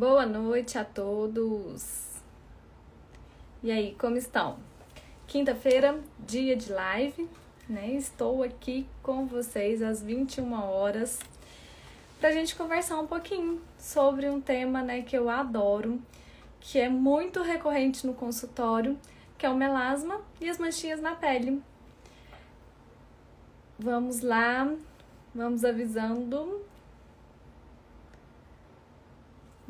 Boa 0.00 0.24
noite 0.24 0.78
a 0.78 0.84
todos. 0.84 2.22
E 3.62 3.70
aí, 3.70 3.94
como 3.98 4.16
estão? 4.16 4.56
Quinta-feira, 5.26 6.00
dia 6.26 6.56
de 6.56 6.72
live, 6.72 7.28
né? 7.68 7.90
Estou 7.90 8.42
aqui 8.42 8.86
com 9.02 9.26
vocês 9.26 9.82
às 9.82 10.02
21 10.02 10.54
horas 10.54 11.18
para 12.18 12.30
a 12.30 12.32
gente 12.32 12.56
conversar 12.56 12.98
um 12.98 13.06
pouquinho 13.06 13.60
sobre 13.78 14.26
um 14.30 14.40
tema, 14.40 14.80
né, 14.80 15.02
que 15.02 15.14
eu 15.14 15.28
adoro, 15.28 16.00
que 16.60 16.78
é 16.78 16.88
muito 16.88 17.42
recorrente 17.42 18.06
no 18.06 18.14
consultório, 18.14 18.98
que 19.36 19.44
é 19.44 19.50
o 19.50 19.54
melasma 19.54 20.22
e 20.40 20.48
as 20.48 20.56
manchinhas 20.56 21.02
na 21.02 21.14
pele. 21.14 21.62
Vamos 23.78 24.22
lá, 24.22 24.66
vamos 25.34 25.62
avisando. 25.62 26.70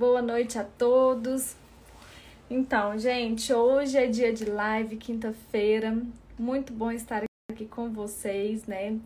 Boa 0.00 0.22
noite 0.22 0.59
a 0.59 0.64
todos. 0.64 1.54
Então, 2.48 2.98
gente, 2.98 3.52
hoje 3.52 3.98
é 3.98 4.06
dia 4.06 4.32
de 4.32 4.46
live, 4.46 4.96
quinta-feira. 4.96 5.95
Muito 6.38 6.73
bom 6.73 6.90
estar 6.90 7.24
aqui 7.52 7.66
com 7.66 7.90
vocês, 7.90 8.64
né? 8.64 8.98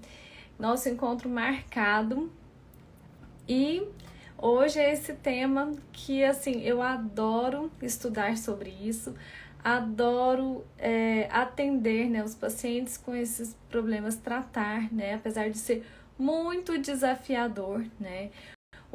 Nosso 0.56 0.88
encontro 0.88 1.28
marcado. 1.28 2.30
E 3.48 3.84
hoje 4.38 4.78
é 4.78 4.92
esse 4.92 5.14
tema 5.14 5.72
que, 5.92 6.22
assim, 6.22 6.62
eu 6.62 6.80
adoro 6.80 7.72
estudar 7.82 8.38
sobre 8.38 8.70
isso 8.70 9.16
adoro 9.64 10.64
é, 10.78 11.26
atender 11.32 12.08
né, 12.08 12.22
os 12.22 12.34
pacientes 12.34 12.98
com 12.98 13.16
esses 13.16 13.56
problemas, 13.70 14.14
tratar, 14.14 14.92
né, 14.92 15.14
apesar 15.14 15.48
de 15.48 15.56
ser 15.56 15.86
muito 16.18 16.78
desafiador, 16.78 17.82
né. 17.98 18.30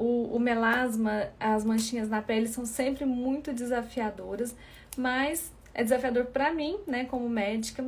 O, 0.02 0.36
o 0.36 0.40
melasma, 0.40 1.28
as 1.40 1.66
manchinhas 1.66 2.08
na 2.10 2.22
pele 2.22 2.48
são 2.48 2.66
sempre 2.66 3.06
muito 3.06 3.52
desafiadoras, 3.52 4.56
mas 4.98 5.52
é 5.74 5.84
desafiador 5.84 6.26
para 6.28 6.54
mim, 6.54 6.78
né, 6.88 7.06
como 7.06 7.28
médica, 7.28 7.84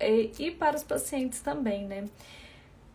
e, 0.00 0.30
e, 0.38 0.50
para 0.50 0.76
os 0.76 0.82
pacientes 0.82 1.40
também, 1.40 1.86
né. 1.86 2.06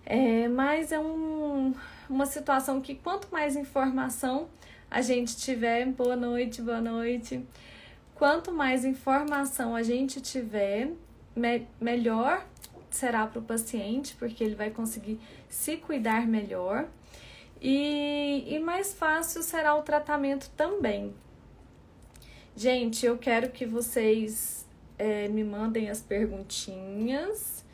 É, 0.05 0.47
mas 0.47 0.91
é 0.91 0.99
um, 0.99 1.73
uma 2.09 2.25
situação 2.25 2.81
que 2.81 2.95
quanto 2.95 3.27
mais 3.31 3.55
informação 3.55 4.47
a 4.89 5.01
gente 5.01 5.35
tiver, 5.37 5.85
boa 5.87 6.15
noite, 6.15 6.61
boa 6.61 6.81
noite, 6.81 7.43
Quanto 8.15 8.49
mais 8.53 8.85
informação 8.85 9.75
a 9.75 9.83
gente 9.83 10.21
tiver, 10.21 10.89
me 11.35 11.67
melhor 11.81 12.45
será 12.89 13.27
para 13.27 13.39
o 13.39 13.41
paciente, 13.41 14.15
porque 14.17 14.41
ele 14.41 14.55
vai 14.55 14.69
conseguir 14.69 15.19
se 15.49 15.75
cuidar 15.75 16.25
melhor 16.25 16.87
e, 17.67 18.45
e 18.47 18.59
mais 18.59 18.93
fácil 18.93 19.41
será 19.41 19.73
o 19.73 19.81
tratamento 19.81 20.51
também. 20.55 21.15
Gente, 22.55 23.03
eu 23.07 23.17
quero 23.17 23.49
que 23.49 23.65
vocês 23.65 24.67
é, 24.99 25.27
me 25.29 25.43
mandem 25.43 25.89
as 25.89 25.99
perguntinhas. 25.99 27.65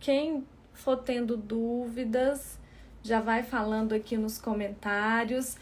Quem 0.00 0.46
for 0.72 0.96
tendo 0.96 1.36
dúvidas, 1.36 2.58
já 3.02 3.20
vai 3.20 3.42
falando 3.42 3.92
aqui 3.92 4.16
nos 4.16 4.38
comentários. 4.38 5.58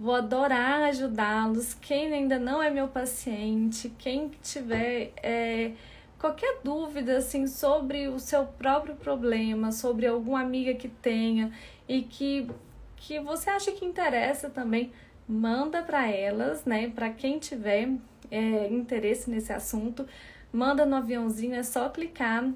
Vou 0.00 0.14
adorar 0.14 0.80
ajudá-los. 0.84 1.74
Quem 1.74 2.14
ainda 2.14 2.38
não 2.38 2.62
é 2.62 2.70
meu 2.70 2.88
paciente, 2.88 3.92
quem 3.98 4.30
tiver 4.42 5.12
é, 5.22 5.72
qualquer 6.18 6.60
dúvida 6.64 7.18
assim 7.18 7.46
sobre 7.46 8.08
o 8.08 8.18
seu 8.18 8.46
próprio 8.46 8.96
problema, 8.96 9.70
sobre 9.70 10.06
alguma 10.06 10.40
amiga 10.40 10.72
que 10.72 10.88
tenha 10.88 11.52
e 11.86 12.00
que, 12.00 12.48
que 13.02 13.18
você 13.18 13.50
acha 13.50 13.72
que 13.72 13.84
interessa 13.84 14.48
também, 14.48 14.92
manda 15.28 15.82
para 15.82 16.08
elas, 16.08 16.64
né? 16.64 16.88
Para 16.88 17.10
quem 17.10 17.38
tiver 17.38 17.88
é, 18.30 18.68
interesse 18.68 19.28
nesse 19.28 19.52
assunto, 19.52 20.06
manda 20.52 20.86
no 20.86 20.96
aviãozinho, 20.96 21.54
é 21.56 21.64
só 21.64 21.88
clicar 21.88 22.48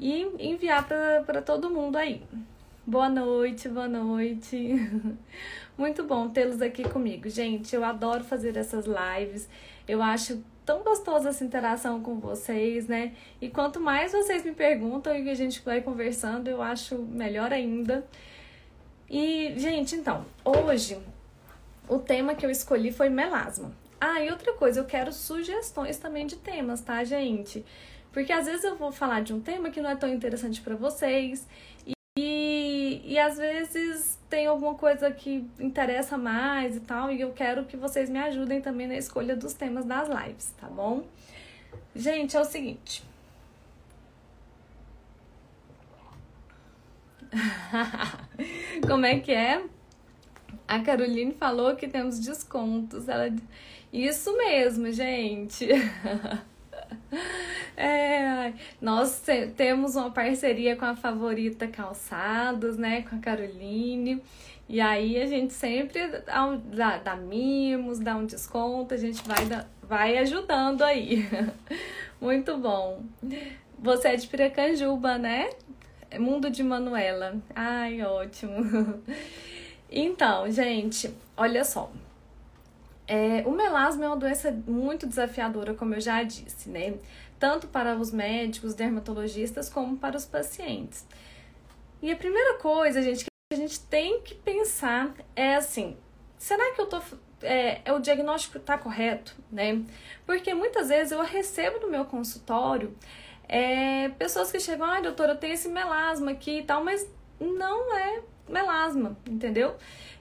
e 0.00 0.22
enviar 0.38 0.86
para 0.86 1.40
todo 1.40 1.70
mundo 1.70 1.96
aí. 1.96 2.22
Boa 2.84 3.08
noite, 3.08 3.68
boa 3.68 3.86
noite. 3.86 4.74
Muito 5.78 6.02
bom 6.02 6.28
tê-los 6.28 6.60
aqui 6.60 6.82
comigo. 6.82 7.28
Gente, 7.28 7.76
eu 7.76 7.84
adoro 7.84 8.24
fazer 8.24 8.56
essas 8.56 8.84
lives. 8.84 9.48
Eu 9.86 10.02
acho 10.02 10.42
tão 10.66 10.82
gostosa 10.82 11.28
essa 11.28 11.44
interação 11.44 12.02
com 12.02 12.18
vocês, 12.18 12.88
né? 12.88 13.12
E 13.40 13.48
quanto 13.48 13.78
mais 13.78 14.10
vocês 14.10 14.44
me 14.44 14.52
perguntam 14.52 15.16
e 15.16 15.30
a 15.30 15.34
gente 15.34 15.62
vai 15.62 15.80
conversando, 15.80 16.48
eu 16.48 16.60
acho 16.60 16.98
melhor 16.98 17.52
ainda. 17.52 18.04
E, 19.12 19.52
gente, 19.58 19.94
então, 19.94 20.24
hoje 20.42 20.98
o 21.86 21.98
tema 21.98 22.34
que 22.34 22.46
eu 22.46 22.50
escolhi 22.50 22.90
foi 22.90 23.10
melasma. 23.10 23.70
Ah, 24.00 24.22
e 24.22 24.30
outra 24.30 24.54
coisa, 24.54 24.80
eu 24.80 24.86
quero 24.86 25.12
sugestões 25.12 25.98
também 25.98 26.26
de 26.26 26.36
temas, 26.36 26.80
tá, 26.80 27.04
gente? 27.04 27.62
Porque 28.10 28.32
às 28.32 28.46
vezes 28.46 28.64
eu 28.64 28.74
vou 28.74 28.90
falar 28.90 29.22
de 29.22 29.34
um 29.34 29.40
tema 29.40 29.68
que 29.68 29.82
não 29.82 29.90
é 29.90 29.96
tão 29.96 30.08
interessante 30.08 30.62
para 30.62 30.74
vocês 30.74 31.46
e 32.16 33.18
às 33.18 33.36
vezes 33.36 34.18
tem 34.30 34.46
alguma 34.46 34.74
coisa 34.74 35.10
que 35.10 35.46
interessa 35.60 36.16
mais 36.16 36.76
e 36.76 36.80
tal, 36.80 37.12
e 37.12 37.20
eu 37.20 37.32
quero 37.32 37.66
que 37.66 37.76
vocês 37.76 38.08
me 38.08 38.18
ajudem 38.18 38.62
também 38.62 38.86
na 38.86 38.96
escolha 38.96 39.36
dos 39.36 39.52
temas 39.52 39.84
das 39.84 40.08
lives, 40.08 40.54
tá 40.58 40.66
bom? 40.68 41.04
Gente, 41.94 42.34
é 42.34 42.40
o 42.40 42.44
seguinte. 42.44 43.04
Como 48.86 49.06
é 49.06 49.18
que 49.18 49.32
é? 49.32 49.64
A 50.68 50.80
Caroline 50.80 51.32
falou 51.32 51.74
que 51.76 51.88
temos 51.88 52.18
descontos. 52.18 53.08
Ela... 53.08 53.34
Isso 53.92 54.36
mesmo, 54.36 54.90
gente. 54.92 55.68
É, 57.76 58.52
nós 58.80 59.22
temos 59.56 59.96
uma 59.96 60.10
parceria 60.10 60.76
com 60.76 60.84
a 60.84 60.94
Favorita 60.94 61.66
Calçados, 61.66 62.76
né? 62.76 63.02
Com 63.02 63.16
a 63.16 63.18
Caroline. 63.18 64.22
E 64.68 64.80
aí 64.80 65.20
a 65.20 65.26
gente 65.26 65.52
sempre 65.52 66.06
dá, 66.08 66.56
dá, 66.56 66.98
dá 66.98 67.16
mimos, 67.16 67.98
dá 67.98 68.16
um 68.16 68.24
desconto, 68.24 68.94
a 68.94 68.96
gente 68.96 69.22
vai, 69.26 69.66
vai 69.82 70.18
ajudando 70.18 70.82
aí. 70.82 71.28
Muito 72.20 72.56
bom. 72.56 73.02
Você 73.78 74.08
é 74.08 74.16
de 74.16 74.26
Piracanjuba, 74.26 75.18
né? 75.18 75.50
Mundo 76.18 76.50
de 76.50 76.62
Manuela. 76.62 77.36
Ai, 77.54 78.02
ótimo. 78.02 79.02
Então, 79.94 80.50
gente, 80.50 81.14
olha 81.36 81.62
só. 81.66 81.92
É, 83.06 83.42
o 83.46 83.50
melasma 83.50 84.06
é 84.06 84.08
uma 84.08 84.16
doença 84.16 84.50
muito 84.66 85.06
desafiadora, 85.06 85.74
como 85.74 85.94
eu 85.94 86.00
já 86.00 86.22
disse, 86.22 86.70
né? 86.70 86.94
Tanto 87.38 87.66
para 87.66 87.94
os 87.96 88.10
médicos, 88.10 88.72
dermatologistas, 88.72 89.68
como 89.68 89.98
para 89.98 90.16
os 90.16 90.24
pacientes. 90.24 91.04
E 92.00 92.10
a 92.10 92.16
primeira 92.16 92.58
coisa, 92.58 93.02
gente, 93.02 93.24
que 93.24 93.30
a 93.52 93.56
gente 93.56 93.80
tem 93.80 94.22
que 94.22 94.34
pensar 94.34 95.14
é 95.36 95.56
assim: 95.56 95.94
será 96.38 96.72
que 96.74 96.80
eu 96.80 96.86
tô. 96.86 97.02
É, 97.42 97.82
é 97.84 97.92
o 97.92 97.98
diagnóstico 97.98 98.56
está 98.56 98.78
correto, 98.78 99.36
né? 99.50 99.82
Porque 100.24 100.54
muitas 100.54 100.88
vezes 100.88 101.12
eu 101.12 101.20
recebo 101.22 101.80
no 101.80 101.90
meu 101.90 102.04
consultório 102.06 102.96
é, 103.54 104.08
pessoas 104.18 104.50
que 104.50 104.58
chegam, 104.58 104.86
ah, 104.86 104.98
doutora, 105.02 105.32
eu 105.32 105.36
tenho 105.36 105.52
esse 105.52 105.68
melasma 105.68 106.30
aqui 106.30 106.60
e 106.60 106.62
tal, 106.62 106.82
mas 106.82 107.06
não 107.38 107.94
é 107.94 108.22
melasma, 108.48 109.14
entendeu? 109.28 109.74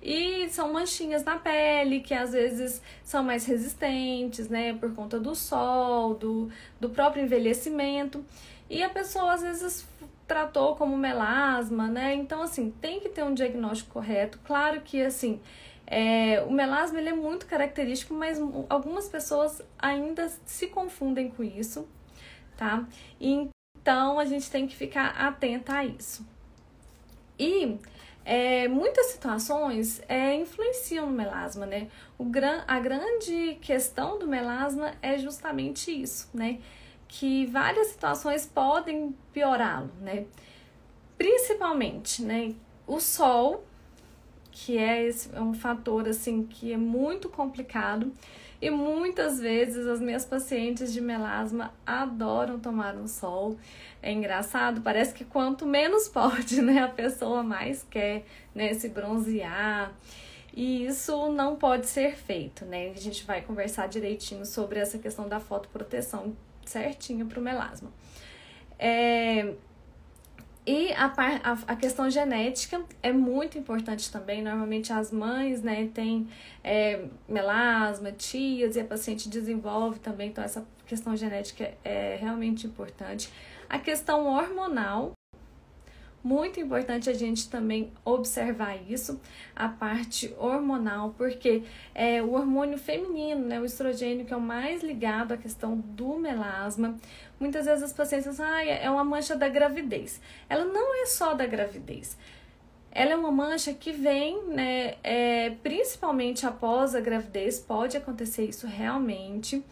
E 0.03 0.50
são 0.50 0.74
manchinhas 0.74 1.24
na 1.24 1.38
pele 1.38 2.02
que 2.02 2.14
às 2.14 2.34
vezes 2.34 2.81
são 3.06 3.24
mais 3.24 3.46
resistentes, 3.46 4.50
né, 4.50 4.74
por 4.74 4.94
conta 4.94 5.18
do 5.18 5.34
sol, 5.34 6.14
do, 6.16 6.52
do 6.78 6.90
próprio 6.90 7.23
envelhecimento. 7.23 8.26
E 8.70 8.84
a 8.84 8.90
pessoa 8.90 9.32
às 9.32 9.41
vezes 9.41 9.88
tratou 10.28 10.76
como 10.76 10.97
melasma, 10.97 11.88
né? 11.88 12.14
Então, 12.14 12.41
assim, 12.41 12.70
tem 12.82 13.00
que 13.00 13.08
ter 13.08 13.23
um 13.23 13.34
diagnóstico 13.34 13.91
correto. 13.91 14.40
Claro 14.44 14.82
que, 14.82 15.02
assim, 15.02 15.40
é, 15.88 16.44
o 16.46 16.52
melasma 16.52 17.00
ele 17.00 17.09
é 17.09 17.16
muito 17.16 17.46
característico, 17.46 18.14
mas 18.14 18.40
algumas 18.67 19.08
pessoas 19.08 19.61
ainda 19.79 20.29
se 20.46 20.67
confundem 20.67 21.29
com 21.29 21.44
isso, 21.44 21.88
tá? 22.61 22.87
Então, 23.19 24.19
a 24.19 24.25
gente 24.25 24.52
tem 24.52 24.67
que 24.67 24.75
ficar 24.75 25.08
atenta 25.17 25.78
a 25.78 25.84
isso. 25.84 26.23
E 27.40 27.79
é, 28.23 28.67
muitas 28.67 29.08
situações 29.08 29.99
é, 30.08 30.35
influenciam 30.35 31.08
no 31.08 31.11
melasma, 31.11 31.66
né? 31.66 31.87
O 32.19 32.25
gran, 32.25 32.63
a 32.67 32.79
grande 32.79 33.58
questão 33.61 34.19
do 34.19 34.28
melasma 34.28 34.93
é 35.02 35.17
justamente 35.17 35.91
isso, 35.91 36.29
né? 36.35 36.59
Que 37.08 37.47
várias 37.47 37.87
situações 37.87 38.46
podem 38.46 39.16
piorá-lo, 39.34 39.90
né? 39.99 40.28
Principalmente, 41.17 42.22
né? 42.22 42.53
O 42.85 42.99
sol, 42.99 43.66
que 44.52 44.78
é, 44.78 45.08
esse, 45.08 45.35
é 45.35 45.41
um 45.41 45.55
fator, 45.55 46.08
assim, 46.08 46.43
que 46.43 46.72
é 46.72 46.78
muito 46.78 47.28
complicado. 47.28 48.13
E 48.61 48.69
muitas 48.69 49.40
vezes 49.40 49.87
as 49.87 49.99
minhas 49.99 50.23
pacientes 50.23 50.93
de 50.93 51.02
melasma 51.02 51.73
adoram 51.85 52.59
tomar 52.59 52.96
um 52.96 53.08
sol. 53.08 53.58
É 54.02 54.11
engraçado, 54.11 54.81
parece 54.81 55.13
que 55.13 55.25
quanto 55.25 55.66
menos 55.66 56.08
pode, 56.09 56.61
né, 56.61 56.79
a 56.79 56.87
pessoa 56.87 57.41
mais 57.41 57.84
quer, 57.90 58.23
né, 58.53 58.73
se 58.73 58.90
bronzear. 58.90 59.91
E 60.53 60.85
isso 60.85 61.31
não 61.31 61.55
pode 61.55 61.87
ser 61.87 62.16
feito, 62.16 62.66
né? 62.66 62.91
A 62.91 62.99
gente 62.99 63.23
vai 63.23 63.41
conversar 63.41 63.87
direitinho 63.87 64.46
sobre 64.46 64.79
essa 64.79 64.97
questão 64.97 65.28
da 65.28 65.40
fotoproteção 65.40 66.35
certinho 66.66 67.25
para 67.25 67.40
o 67.40 67.41
melasma. 67.41 67.90
É, 68.78 69.53
e 70.66 70.91
a, 70.93 71.05
a, 71.05 71.52
a, 71.73 71.75
questão 71.75 72.09
genética 72.09 72.84
é 73.02 73.11
muito 73.11 73.58
importante 73.58 74.11
também. 74.11 74.43
Normalmente 74.43 74.93
as 74.93 75.11
mães, 75.11 75.63
né, 75.63 75.90
têm 75.93 76.28
é, 76.63 77.05
melasma, 77.28 78.11
tias, 78.11 78.75
e 78.75 78.79
a 78.79 78.85
paciente 78.85 79.28
desenvolve 79.28 79.99
também, 79.99 80.29
então 80.29 80.43
essa 80.43 80.66
questão 80.85 81.16
genética 81.16 81.73
é 81.84 82.17
realmente 82.19 82.67
importante. 82.67 83.29
A 83.67 83.79
questão 83.79 84.28
hormonal 84.28 85.13
muito 86.23 86.59
importante 86.59 87.09
a 87.09 87.14
gente 87.14 87.50
também 87.50 87.91
observar 88.06 88.78
isso, 88.88 89.20
a 89.56 89.68
parte 89.68 90.34
hormonal, 90.38 91.14
porque 91.18 91.64
é 91.96 92.22
o 92.22 92.34
hormônio 92.34 92.78
feminino, 92.78 93.46
né, 93.46 93.59
o 93.59 93.66
estrogênio, 93.66 94.26
que 94.26 94.34
é 94.34 94.38
o 94.38 94.41
mais 94.41 94.84
ligado 94.84 95.34
à 95.34 95.38
questão 95.38 95.78
do 95.78 96.18
melasma. 96.18 96.96
Muitas 97.40 97.66
vezes 97.66 97.84
as 97.84 97.94
pacientes 97.94 98.29
dizem, 98.29 98.46
ah, 98.46 98.64
é 98.64 98.90
uma 98.90 99.03
mancha 99.03 99.35
da 99.35 99.50
gravidez. 99.50 100.22
Ela 100.47 100.66
não 100.66 101.03
é 101.03 101.08
só 101.08 101.34
da 101.34 101.46
gravidez. 101.46 102.16
Ela 102.91 103.12
é 103.12 103.16
uma 103.16 103.32
mancha 103.32 103.73
que 103.73 103.91
vem, 103.91 104.44
né, 104.47 104.96
é, 105.03 105.52
principalmente 105.64 106.46
após 106.46 106.94
a 106.94 107.00
gravidez, 107.00 107.59
pode 107.59 107.97
acontecer 107.97 108.46
isso 108.46 108.68
realmente. 108.68 109.64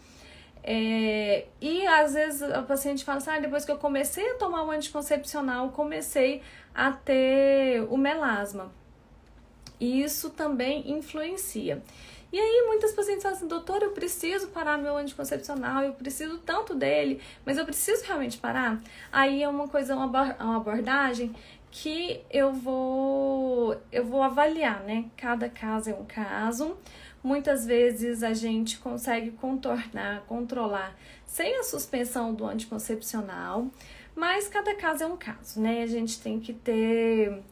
É, 0.72 1.46
e 1.60 1.84
às 1.84 2.14
vezes 2.14 2.42
a 2.42 2.62
paciente 2.62 3.04
fala 3.04 3.18
assim: 3.18 3.30
ah, 3.30 3.40
depois 3.40 3.64
que 3.64 3.72
eu 3.72 3.76
comecei 3.76 4.30
a 4.30 4.34
tomar 4.34 4.62
o 4.62 4.70
anticoncepcional, 4.70 5.70
comecei 5.70 6.42
a 6.72 6.92
ter 6.92 7.82
o 7.90 7.96
melasma. 7.96 8.70
E 9.80 10.00
isso 10.00 10.30
também 10.30 10.88
influencia. 10.88 11.82
E 12.32 12.38
aí 12.38 12.64
muitas 12.68 12.92
pacientes 12.92 13.24
falam 13.24 13.36
assim, 13.36 13.48
doutor, 13.48 13.82
eu 13.82 13.90
preciso 13.90 14.46
parar 14.50 14.78
meu 14.78 14.96
anticoncepcional, 14.96 15.82
eu 15.82 15.92
preciso 15.92 16.38
tanto 16.38 16.72
dele, 16.72 17.20
mas 17.44 17.58
eu 17.58 17.64
preciso 17.64 18.04
realmente 18.04 18.38
parar? 18.38 18.80
Aí 19.10 19.42
é 19.42 19.48
uma 19.48 19.66
coisa, 19.66 19.96
uma 19.96 20.56
abordagem 20.56 21.34
que 21.72 22.20
eu 22.30 22.52
vou 22.52 23.76
eu 23.90 24.04
vou 24.04 24.22
avaliar, 24.22 24.84
né? 24.84 25.06
Cada 25.16 25.48
caso 25.48 25.90
é 25.90 25.94
um 25.94 26.04
caso. 26.04 26.76
Muitas 27.22 27.66
vezes 27.66 28.22
a 28.22 28.32
gente 28.32 28.78
consegue 28.78 29.30
contornar, 29.32 30.22
controlar 30.26 30.96
sem 31.26 31.58
a 31.58 31.62
suspensão 31.62 32.32
do 32.32 32.46
anticoncepcional, 32.46 33.66
mas 34.14 34.48
cada 34.48 34.74
caso 34.74 35.04
é 35.04 35.06
um 35.06 35.16
caso, 35.16 35.60
né? 35.60 35.82
A 35.82 35.86
gente 35.86 36.20
tem 36.20 36.40
que 36.40 36.52
ter 36.52 37.42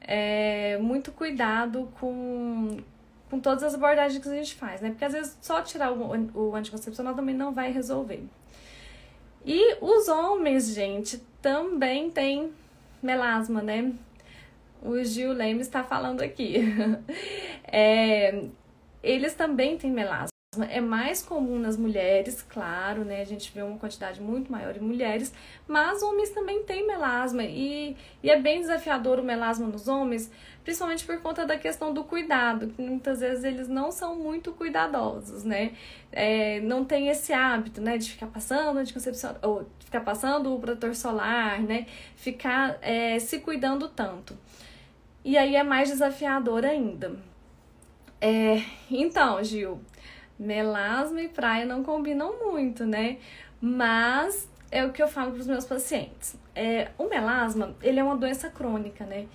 é, 0.00 0.78
muito 0.78 1.10
cuidado 1.10 1.88
com, 1.98 2.78
com 3.28 3.40
todas 3.40 3.64
as 3.64 3.74
abordagens 3.74 4.22
que 4.22 4.28
a 4.28 4.34
gente 4.34 4.54
faz, 4.54 4.80
né? 4.80 4.90
Porque 4.90 5.04
às 5.04 5.12
vezes 5.12 5.36
só 5.42 5.60
tirar 5.60 5.92
o, 5.92 6.30
o 6.34 6.54
anticoncepcional 6.54 7.14
também 7.14 7.34
não 7.34 7.52
vai 7.52 7.72
resolver. 7.72 8.22
E 9.44 9.76
os 9.80 10.08
homens, 10.08 10.72
gente, 10.72 11.22
também 11.42 12.10
têm 12.10 12.52
melasma, 13.02 13.60
né? 13.60 13.92
O 14.82 15.02
Gil 15.02 15.32
Leme 15.32 15.60
está 15.60 15.82
falando 15.82 16.20
aqui. 16.22 16.56
é, 17.64 18.44
eles 19.06 19.34
também 19.34 19.78
têm 19.78 19.90
melasma. 19.90 20.30
É 20.70 20.80
mais 20.80 21.22
comum 21.22 21.58
nas 21.58 21.76
mulheres, 21.76 22.40
claro, 22.40 23.04
né? 23.04 23.20
A 23.20 23.24
gente 23.24 23.52
vê 23.52 23.60
uma 23.60 23.78
quantidade 23.78 24.22
muito 24.22 24.50
maior 24.50 24.74
em 24.74 24.80
mulheres, 24.80 25.32
mas 25.68 26.02
homens 26.02 26.30
também 26.30 26.64
têm 26.64 26.86
melasma 26.86 27.44
e, 27.44 27.94
e 28.22 28.30
é 28.30 28.40
bem 28.40 28.60
desafiador 28.60 29.18
o 29.18 29.22
melasma 29.22 29.66
nos 29.66 29.86
homens, 29.86 30.30
principalmente 30.64 31.04
por 31.04 31.20
conta 31.20 31.44
da 31.44 31.58
questão 31.58 31.92
do 31.92 32.04
cuidado, 32.04 32.68
que 32.68 32.80
muitas 32.80 33.20
vezes 33.20 33.44
eles 33.44 33.68
não 33.68 33.92
são 33.92 34.16
muito 34.16 34.50
cuidadosos, 34.52 35.44
né? 35.44 35.72
É, 36.10 36.60
não 36.60 36.86
tem 36.86 37.08
esse 37.08 37.34
hábito, 37.34 37.80
né, 37.82 37.98
de 37.98 38.10
ficar 38.10 38.28
passando 38.28 38.78
concepção, 38.92 39.36
ou 39.42 39.66
ficar 39.80 40.00
passando 40.00 40.54
o 40.54 40.58
protetor 40.58 40.94
solar, 40.94 41.60
né? 41.60 41.86
Ficar 42.16 42.78
é, 42.80 43.18
se 43.18 43.40
cuidando 43.40 43.88
tanto. 43.88 44.34
E 45.22 45.36
aí 45.36 45.54
é 45.54 45.62
mais 45.62 45.90
desafiador 45.90 46.64
ainda. 46.64 47.35
É, 48.20 48.62
então, 48.90 49.42
Gil, 49.44 49.80
melasma 50.38 51.20
e 51.20 51.28
praia 51.28 51.64
não 51.64 51.82
combinam 51.82 52.38
muito, 52.38 52.84
né? 52.84 53.18
Mas 53.60 54.48
é 54.70 54.84
o 54.84 54.92
que 54.92 55.02
eu 55.02 55.08
falo 55.08 55.32
para 55.32 55.40
os 55.40 55.46
meus 55.46 55.64
pacientes. 55.64 56.36
É, 56.54 56.90
o 56.98 57.08
melasma, 57.08 57.74
ele 57.82 57.98
é 58.00 58.04
uma 58.04 58.16
doença 58.16 58.48
crônica, 58.50 59.04
né? 59.04 59.26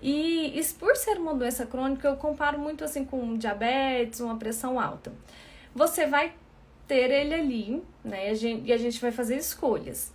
E, 0.00 0.60
por 0.78 0.96
ser 0.96 1.18
uma 1.18 1.34
doença 1.34 1.64
crônica, 1.64 2.08
eu 2.08 2.16
comparo 2.16 2.58
muito 2.58 2.82
assim 2.84 3.04
com 3.04 3.36
diabetes, 3.36 4.20
uma 4.20 4.36
pressão 4.36 4.80
alta. 4.80 5.12
Você 5.74 6.06
vai 6.06 6.34
ter 6.88 7.10
ele 7.10 7.34
ali, 7.34 7.82
né? 8.04 8.28
E 8.28 8.30
a 8.30 8.34
gente, 8.34 8.68
e 8.68 8.72
a 8.72 8.76
gente 8.76 9.00
vai 9.00 9.12
fazer 9.12 9.36
escolhas. 9.36 10.12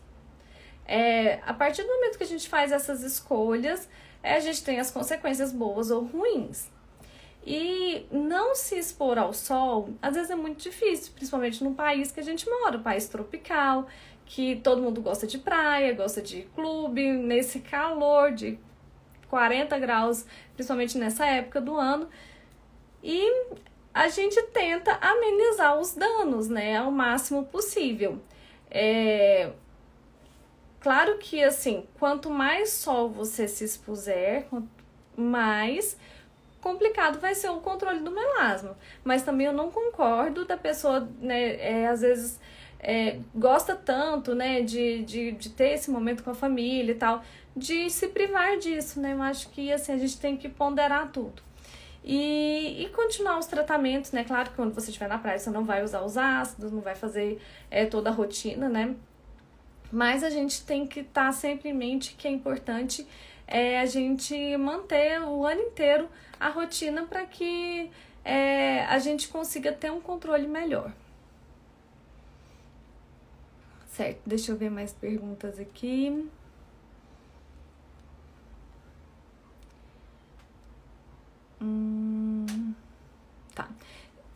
É, 0.85 1.39
a 1.45 1.53
partir 1.53 1.83
do 1.83 1.89
momento 1.89 2.17
que 2.17 2.23
a 2.23 2.27
gente 2.27 2.47
faz 2.49 2.71
essas 2.71 3.01
escolhas, 3.01 3.89
é, 4.21 4.35
a 4.35 4.39
gente 4.39 4.63
tem 4.63 4.79
as 4.79 4.91
consequências 4.91 5.51
boas 5.51 5.89
ou 5.89 6.03
ruins. 6.03 6.69
E 7.49 8.05
não 8.11 8.53
se 8.53 8.77
expor 8.77 9.17
ao 9.17 9.31
sol, 9.31 9.91
às 10.01 10.15
vezes 10.15 10.29
é 10.29 10.35
muito 10.35 10.61
difícil, 10.61 11.13
principalmente 11.13 11.63
no 11.63 11.73
país 11.73 12.11
que 12.11 12.19
a 12.19 12.23
gente 12.23 12.45
mora, 12.45 12.77
um 12.77 12.83
país 12.83 13.07
tropical, 13.07 13.87
que 14.25 14.57
todo 14.57 14.81
mundo 14.81 15.01
gosta 15.01 15.25
de 15.25 15.37
praia, 15.37 15.93
gosta 15.93 16.21
de 16.21 16.41
clube, 16.53 17.09
nesse 17.09 17.61
calor 17.61 18.33
de 18.33 18.59
40 19.29 19.79
graus, 19.79 20.25
principalmente 20.55 20.97
nessa 20.97 21.25
época 21.25 21.61
do 21.61 21.77
ano. 21.77 22.09
E 23.01 23.55
a 23.93 24.09
gente 24.09 24.41
tenta 24.47 24.97
amenizar 24.99 25.79
os 25.79 25.93
danos, 25.95 26.49
né, 26.49 26.75
ao 26.75 26.91
máximo 26.91 27.45
possível. 27.45 28.21
É... 28.69 29.53
Claro 30.81 31.17
que, 31.17 31.41
assim, 31.41 31.87
quanto 31.97 32.29
mais 32.29 32.71
sol 32.71 33.07
você 33.07 33.47
se 33.47 33.63
expuser, 33.63 34.47
mais 35.15 35.97
complicado 36.67 37.19
vai 37.19 37.33
ser 37.33 37.49
o 37.49 37.61
controle 37.61 37.99
do 37.99 38.11
melasma. 38.11 38.77
Mas 39.03 39.23
também 39.23 39.47
eu 39.47 39.53
não 39.53 39.71
concordo 39.71 40.43
da 40.45 40.57
pessoa, 40.57 41.07
né, 41.19 41.55
é, 41.55 41.87
às 41.87 42.01
vezes 42.01 42.39
é, 42.79 43.19
gosta 43.33 43.75
tanto, 43.75 44.35
né, 44.35 44.61
de, 44.61 45.03
de, 45.03 45.31
de 45.31 45.49
ter 45.49 45.69
esse 45.73 45.89
momento 45.89 46.23
com 46.23 46.31
a 46.31 46.35
família 46.35 46.91
e 46.91 46.95
tal, 46.95 47.23
de 47.55 47.89
se 47.89 48.07
privar 48.09 48.57
disso, 48.57 48.99
né? 48.99 49.13
Eu 49.13 49.21
acho 49.21 49.49
que, 49.49 49.71
assim, 49.71 49.91
a 49.93 49.97
gente 49.97 50.19
tem 50.19 50.37
que 50.37 50.47
ponderar 50.47 51.11
tudo. 51.11 51.41
E, 52.03 52.83
e 52.83 52.89
continuar 52.89 53.39
os 53.39 53.47
tratamentos, 53.47 54.11
né? 54.11 54.23
Claro 54.23 54.51
que 54.51 54.55
quando 54.55 54.73
você 54.73 54.89
estiver 54.89 55.09
na 55.09 55.17
praia, 55.17 55.39
você 55.39 55.49
não 55.49 55.65
vai 55.65 55.83
usar 55.83 56.01
os 56.03 56.17
ácidos, 56.17 56.71
não 56.71 56.81
vai 56.81 56.95
fazer 56.95 57.41
é, 57.71 57.85
toda 57.85 58.09
a 58.09 58.13
rotina, 58.13 58.69
né? 58.69 58.95
Mas 59.91 60.23
a 60.23 60.29
gente 60.29 60.63
tem 60.63 60.85
que 60.85 60.99
estar 60.99 61.27
tá 61.27 61.31
sempre 61.31 61.69
em 61.69 61.73
mente 61.73 62.13
que 62.15 62.27
é 62.27 62.31
importante 62.31 63.07
é, 63.47 63.79
a 63.79 63.85
gente 63.85 64.57
manter 64.57 65.21
o 65.21 65.45
ano 65.45 65.61
inteiro 65.61 66.09
a 66.39 66.49
rotina 66.49 67.03
para 67.03 67.25
que 67.25 67.89
é, 68.23 68.83
a 68.85 68.99
gente 68.99 69.27
consiga 69.29 69.71
ter 69.71 69.91
um 69.91 70.01
controle 70.01 70.47
melhor. 70.47 70.91
Certo, 73.87 74.19
deixa 74.25 74.51
eu 74.51 74.57
ver 74.57 74.69
mais 74.69 74.93
perguntas 74.93 75.59
aqui. 75.59 76.29
Hum, 81.59 82.73
tá. 83.55 83.67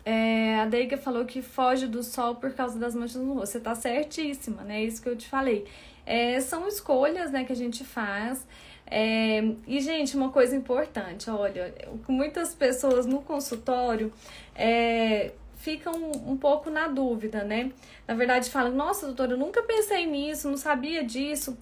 É, 0.03 0.59
a 0.59 0.65
Deiga 0.65 0.97
falou 0.97 1.25
que 1.25 1.41
foge 1.41 1.87
do 1.87 2.01
sol 2.01 2.35
por 2.35 2.53
causa 2.53 2.79
das 2.79 2.95
manchas 2.95 3.21
no 3.21 3.33
rosto. 3.33 3.51
Você 3.51 3.59
tá 3.59 3.75
certíssima, 3.75 4.63
né? 4.63 4.81
É 4.81 4.85
isso 4.85 5.01
que 5.01 5.09
eu 5.09 5.15
te 5.15 5.27
falei. 5.27 5.67
É, 6.05 6.39
são 6.41 6.67
escolhas 6.67 7.31
né, 7.31 7.43
que 7.43 7.53
a 7.53 7.55
gente 7.55 7.83
faz. 7.85 8.47
É, 8.85 9.41
e, 9.67 9.79
gente, 9.79 10.17
uma 10.17 10.31
coisa 10.31 10.55
importante, 10.55 11.29
olha, 11.29 11.73
muitas 12.07 12.53
pessoas 12.53 13.05
no 13.05 13.21
consultório 13.21 14.11
é, 14.55 15.31
ficam 15.55 15.93
um 16.25 16.35
pouco 16.35 16.69
na 16.69 16.87
dúvida, 16.87 17.43
né? 17.43 17.71
Na 18.07 18.15
verdade, 18.15 18.49
falam, 18.49 18.73
nossa, 18.73 19.05
doutora, 19.05 19.33
eu 19.33 19.37
nunca 19.37 19.63
pensei 19.63 20.05
nisso, 20.05 20.49
não 20.49 20.57
sabia 20.57 21.03
disso. 21.03 21.57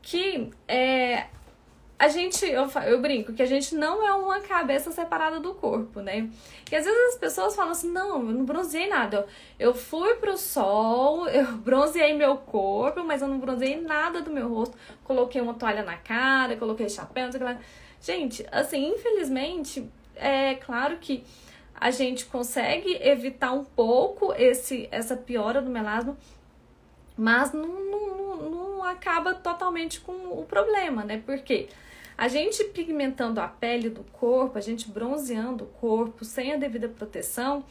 Que 0.00 0.50
é, 0.68 1.26
a 2.02 2.08
gente, 2.08 2.44
eu, 2.44 2.68
eu 2.84 3.00
brinco, 3.00 3.32
que 3.32 3.40
a 3.40 3.46
gente 3.46 3.76
não 3.76 4.04
é 4.04 4.12
uma 4.12 4.40
cabeça 4.40 4.90
separada 4.90 5.38
do 5.38 5.54
corpo, 5.54 6.00
né? 6.00 6.28
E 6.68 6.74
às 6.74 6.84
vezes 6.84 7.14
as 7.14 7.14
pessoas 7.14 7.54
falam 7.54 7.70
assim, 7.70 7.92
não, 7.92 8.16
eu 8.16 8.22
não 8.24 8.44
bronzeei 8.44 8.88
nada. 8.88 9.24
Eu 9.56 9.72
fui 9.72 10.16
pro 10.16 10.36
sol, 10.36 11.28
eu 11.30 11.52
bronzeei 11.58 12.12
meu 12.12 12.36
corpo, 12.38 13.04
mas 13.04 13.22
eu 13.22 13.28
não 13.28 13.38
bronzeei 13.38 13.80
nada 13.80 14.20
do 14.20 14.32
meu 14.32 14.52
rosto. 14.52 14.76
Coloquei 15.04 15.40
uma 15.40 15.54
toalha 15.54 15.84
na 15.84 15.96
cara, 15.96 16.56
coloquei 16.56 16.88
chapéu, 16.88 17.26
não 17.26 17.30
sei 17.30 17.40
o 17.40 17.44
que 17.44 17.52
lá. 17.52 17.60
Gente, 18.00 18.44
assim, 18.50 18.94
infelizmente, 18.94 19.88
é 20.16 20.56
claro 20.56 20.98
que 20.98 21.22
a 21.72 21.92
gente 21.92 22.24
consegue 22.24 22.98
evitar 23.00 23.52
um 23.52 23.62
pouco 23.62 24.32
esse, 24.32 24.88
essa 24.90 25.16
piora 25.16 25.62
do 25.62 25.70
melasma, 25.70 26.18
mas 27.16 27.52
não, 27.52 27.68
não, 27.68 28.50
não 28.50 28.82
acaba 28.82 29.34
totalmente 29.34 30.00
com 30.00 30.12
o 30.12 30.44
problema, 30.44 31.04
né? 31.04 31.22
Porque 31.24 31.66
quê? 31.66 31.68
A 32.16 32.28
gente 32.28 32.64
pigmentando 32.64 33.40
a 33.40 33.48
pele 33.48 33.88
do 33.88 34.04
corpo, 34.04 34.58
a 34.58 34.60
gente 34.60 34.90
bronzeando 34.90 35.64
o 35.64 35.66
corpo 35.66 36.24
sem 36.24 36.52
a 36.52 36.56
devida 36.56 36.88
proteção, 36.88 37.64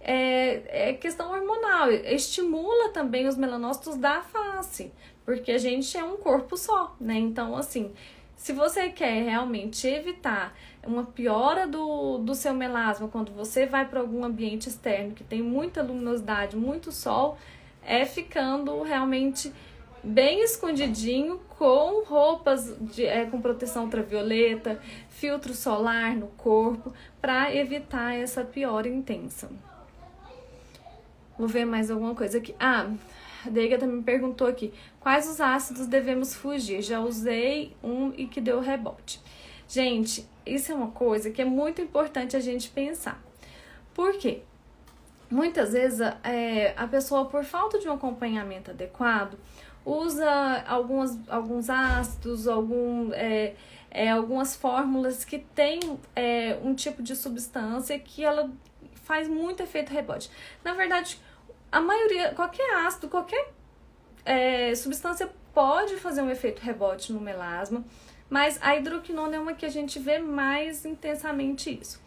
é, 0.00 0.90
é 0.90 0.92
questão 0.94 1.30
hormonal. 1.30 1.90
Estimula 1.90 2.90
também 2.90 3.26
os 3.26 3.36
melanócitos 3.36 3.96
da 3.96 4.22
face, 4.22 4.92
porque 5.24 5.52
a 5.52 5.58
gente 5.58 5.96
é 5.96 6.04
um 6.04 6.16
corpo 6.16 6.56
só, 6.56 6.96
né? 7.00 7.18
Então, 7.18 7.56
assim, 7.56 7.92
se 8.36 8.52
você 8.54 8.88
quer 8.88 9.22
realmente 9.22 9.86
evitar 9.86 10.56
uma 10.82 11.04
piora 11.04 11.66
do, 11.66 12.16
do 12.18 12.34
seu 12.34 12.54
melasma 12.54 13.06
quando 13.06 13.32
você 13.32 13.66
vai 13.66 13.86
para 13.86 14.00
algum 14.00 14.24
ambiente 14.24 14.68
externo 14.68 15.14
que 15.14 15.22
tem 15.22 15.42
muita 15.42 15.82
luminosidade, 15.82 16.56
muito 16.56 16.90
sol, 16.90 17.36
é 17.82 18.06
ficando 18.06 18.82
realmente 18.82 19.52
bem 20.02 20.42
escondidinho 20.42 21.38
com 21.58 22.04
roupas 22.04 22.76
de, 22.80 23.04
é, 23.04 23.26
com 23.26 23.40
proteção 23.40 23.84
ultravioleta, 23.84 24.80
filtro 25.08 25.54
solar 25.54 26.16
no 26.16 26.28
corpo 26.28 26.92
para 27.20 27.54
evitar 27.54 28.14
essa 28.14 28.44
piora 28.44 28.88
intensa. 28.88 29.50
Vou 31.38 31.48
ver 31.48 31.64
mais 31.64 31.90
alguma 31.90 32.14
coisa 32.14 32.38
aqui. 32.38 32.54
Ah, 32.58 32.90
a 33.46 33.50
Deiga 33.50 33.78
também 33.78 34.02
perguntou 34.02 34.46
aqui: 34.46 34.72
quais 35.00 35.28
os 35.28 35.40
ácidos 35.40 35.86
devemos 35.86 36.34
fugir? 36.34 36.82
Já 36.82 37.00
usei 37.00 37.74
um 37.82 38.12
e 38.16 38.26
que 38.26 38.40
deu 38.40 38.60
rebote. 38.60 39.20
Gente, 39.66 40.28
isso 40.44 40.72
é 40.72 40.74
uma 40.74 40.90
coisa 40.90 41.30
que 41.30 41.40
é 41.40 41.44
muito 41.44 41.80
importante 41.80 42.36
a 42.36 42.40
gente 42.40 42.68
pensar. 42.68 43.22
Por 43.94 44.18
quê? 44.18 44.42
Muitas 45.30 45.72
vezes 45.72 46.00
é, 46.24 46.74
a 46.76 46.88
pessoa, 46.88 47.26
por 47.26 47.44
falta 47.44 47.78
de 47.78 47.88
um 47.88 47.92
acompanhamento 47.92 48.72
adequado, 48.72 49.38
usa 49.84 50.64
algumas, 50.66 51.18
alguns 51.28 51.70
ácidos, 51.70 52.46
algum, 52.46 53.12
é, 53.12 53.54
é, 53.90 54.10
algumas 54.10 54.54
fórmulas 54.54 55.24
que 55.24 55.38
tem 55.38 55.80
é, 56.14 56.58
um 56.62 56.74
tipo 56.74 57.02
de 57.02 57.16
substância 57.16 57.98
que 57.98 58.24
ela 58.24 58.50
faz 59.02 59.26
muito 59.28 59.62
efeito 59.62 59.92
rebote. 59.92 60.30
Na 60.64 60.74
verdade, 60.74 61.18
a 61.72 61.80
maioria, 61.80 62.32
qualquer 62.34 62.86
ácido, 62.86 63.08
qualquer 63.08 63.52
é, 64.24 64.74
substância 64.74 65.30
pode 65.52 65.96
fazer 65.96 66.22
um 66.22 66.30
efeito 66.30 66.60
rebote 66.60 67.12
no 67.12 67.20
melasma, 67.20 67.84
mas 68.28 68.58
a 68.62 68.76
hidroquinona 68.76 69.36
é 69.36 69.38
uma 69.40 69.54
que 69.54 69.66
a 69.66 69.70
gente 69.70 69.98
vê 69.98 70.18
mais 70.18 70.84
intensamente 70.84 71.76
isso. 71.80 72.00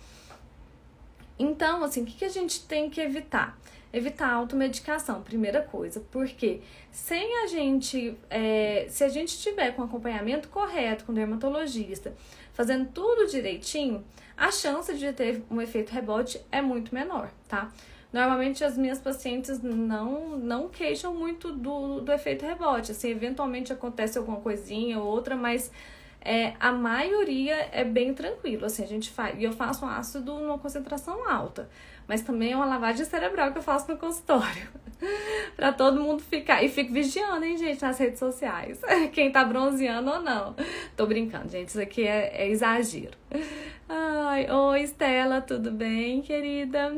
Então, 1.38 1.84
assim, 1.84 2.04
o 2.04 2.06
que, 2.06 2.14
que 2.14 2.26
a 2.26 2.30
gente 2.30 2.66
tem 2.66 2.90
que 2.90 3.02
evitar? 3.02 3.58
Evitar 3.94 4.30
a 4.30 4.34
automedicação, 4.34 5.22
primeira 5.22 5.62
coisa, 5.62 6.04
porque 6.12 6.62
sem 6.92 7.44
a 7.44 7.48
gente, 7.48 8.18
é, 8.28 8.88
se 8.90 9.04
a 9.04 9.10
gente 9.10 9.38
tiver 9.38 9.72
com 9.76 9.84
acompanhamento 9.84 10.50
correto 10.50 11.06
com 11.06 11.14
dermatologista, 11.14 12.12
fazendo 12.54 12.90
tudo 12.92 13.28
direitinho, 13.30 14.04
a 14.36 14.52
chance 14.52 14.92
de 14.96 15.14
ter 15.14 15.44
um 15.50 15.62
efeito 15.62 15.92
rebote 15.92 16.42
é 16.52 16.60
muito 16.60 16.94
menor, 16.94 17.32
tá? 17.48 17.72
Normalmente 18.14 18.64
as 18.64 18.78
minhas 18.78 19.00
pacientes 19.00 19.60
não, 19.62 20.38
não 20.38 20.70
queixam 20.70 21.16
muito 21.16 21.52
do, 21.52 22.00
do 22.02 22.12
efeito 22.12 22.46
rebote. 22.46 22.92
Assim, 22.92 23.10
eventualmente 23.10 23.74
acontece 23.74 24.20
alguma 24.20 24.40
coisinha 24.40 25.00
ou 25.00 25.08
outra, 25.08 25.36
mas 25.36 25.72
é, 26.22 26.54
a 26.60 26.72
maioria 26.72 27.70
é 27.72 27.84
bem 27.84 28.14
tranquilo. 28.14 28.66
Assim, 28.66 28.84
a 28.84 28.88
gente 28.88 29.10
faz. 29.10 29.36
E 29.40 29.44
eu 29.44 29.52
faço 29.52 29.84
ácido 29.84 30.36
numa 30.36 30.60
concentração 30.60 31.28
alta. 31.28 31.68
Mas 32.08 32.22
também 32.22 32.52
é 32.52 32.56
uma 32.56 32.66
lavagem 32.66 33.06
cerebral 33.06 33.52
que 33.52 33.58
eu 33.58 33.64
faço 33.64 33.92
no 33.92 33.98
consultório. 33.98 34.68
pra 35.56 35.72
todo 35.72 36.02
mundo 36.02 36.22
ficar. 36.22 36.64
E 36.64 36.70
fico 36.70 36.94
vigiando, 36.94 37.46
hein, 37.46 37.58
gente, 37.58 37.82
nas 37.82 37.98
redes 37.98 38.20
sociais. 38.20 38.82
Quem 39.12 39.32
tá 39.32 39.44
bronzeando 39.44 40.10
ou 40.10 40.22
não. 40.22 40.56
Tô 40.96 41.06
brincando, 41.06 41.50
gente. 41.50 41.70
Isso 41.70 41.82
aqui 41.82 42.06
é, 42.06 42.44
é 42.44 42.50
exagero. 42.50 43.18
Ai, 43.88 44.50
oi, 44.50 44.82
Estela, 44.82 45.42
tudo 45.42 45.72
bem, 45.72 46.22
querida? 46.22 46.96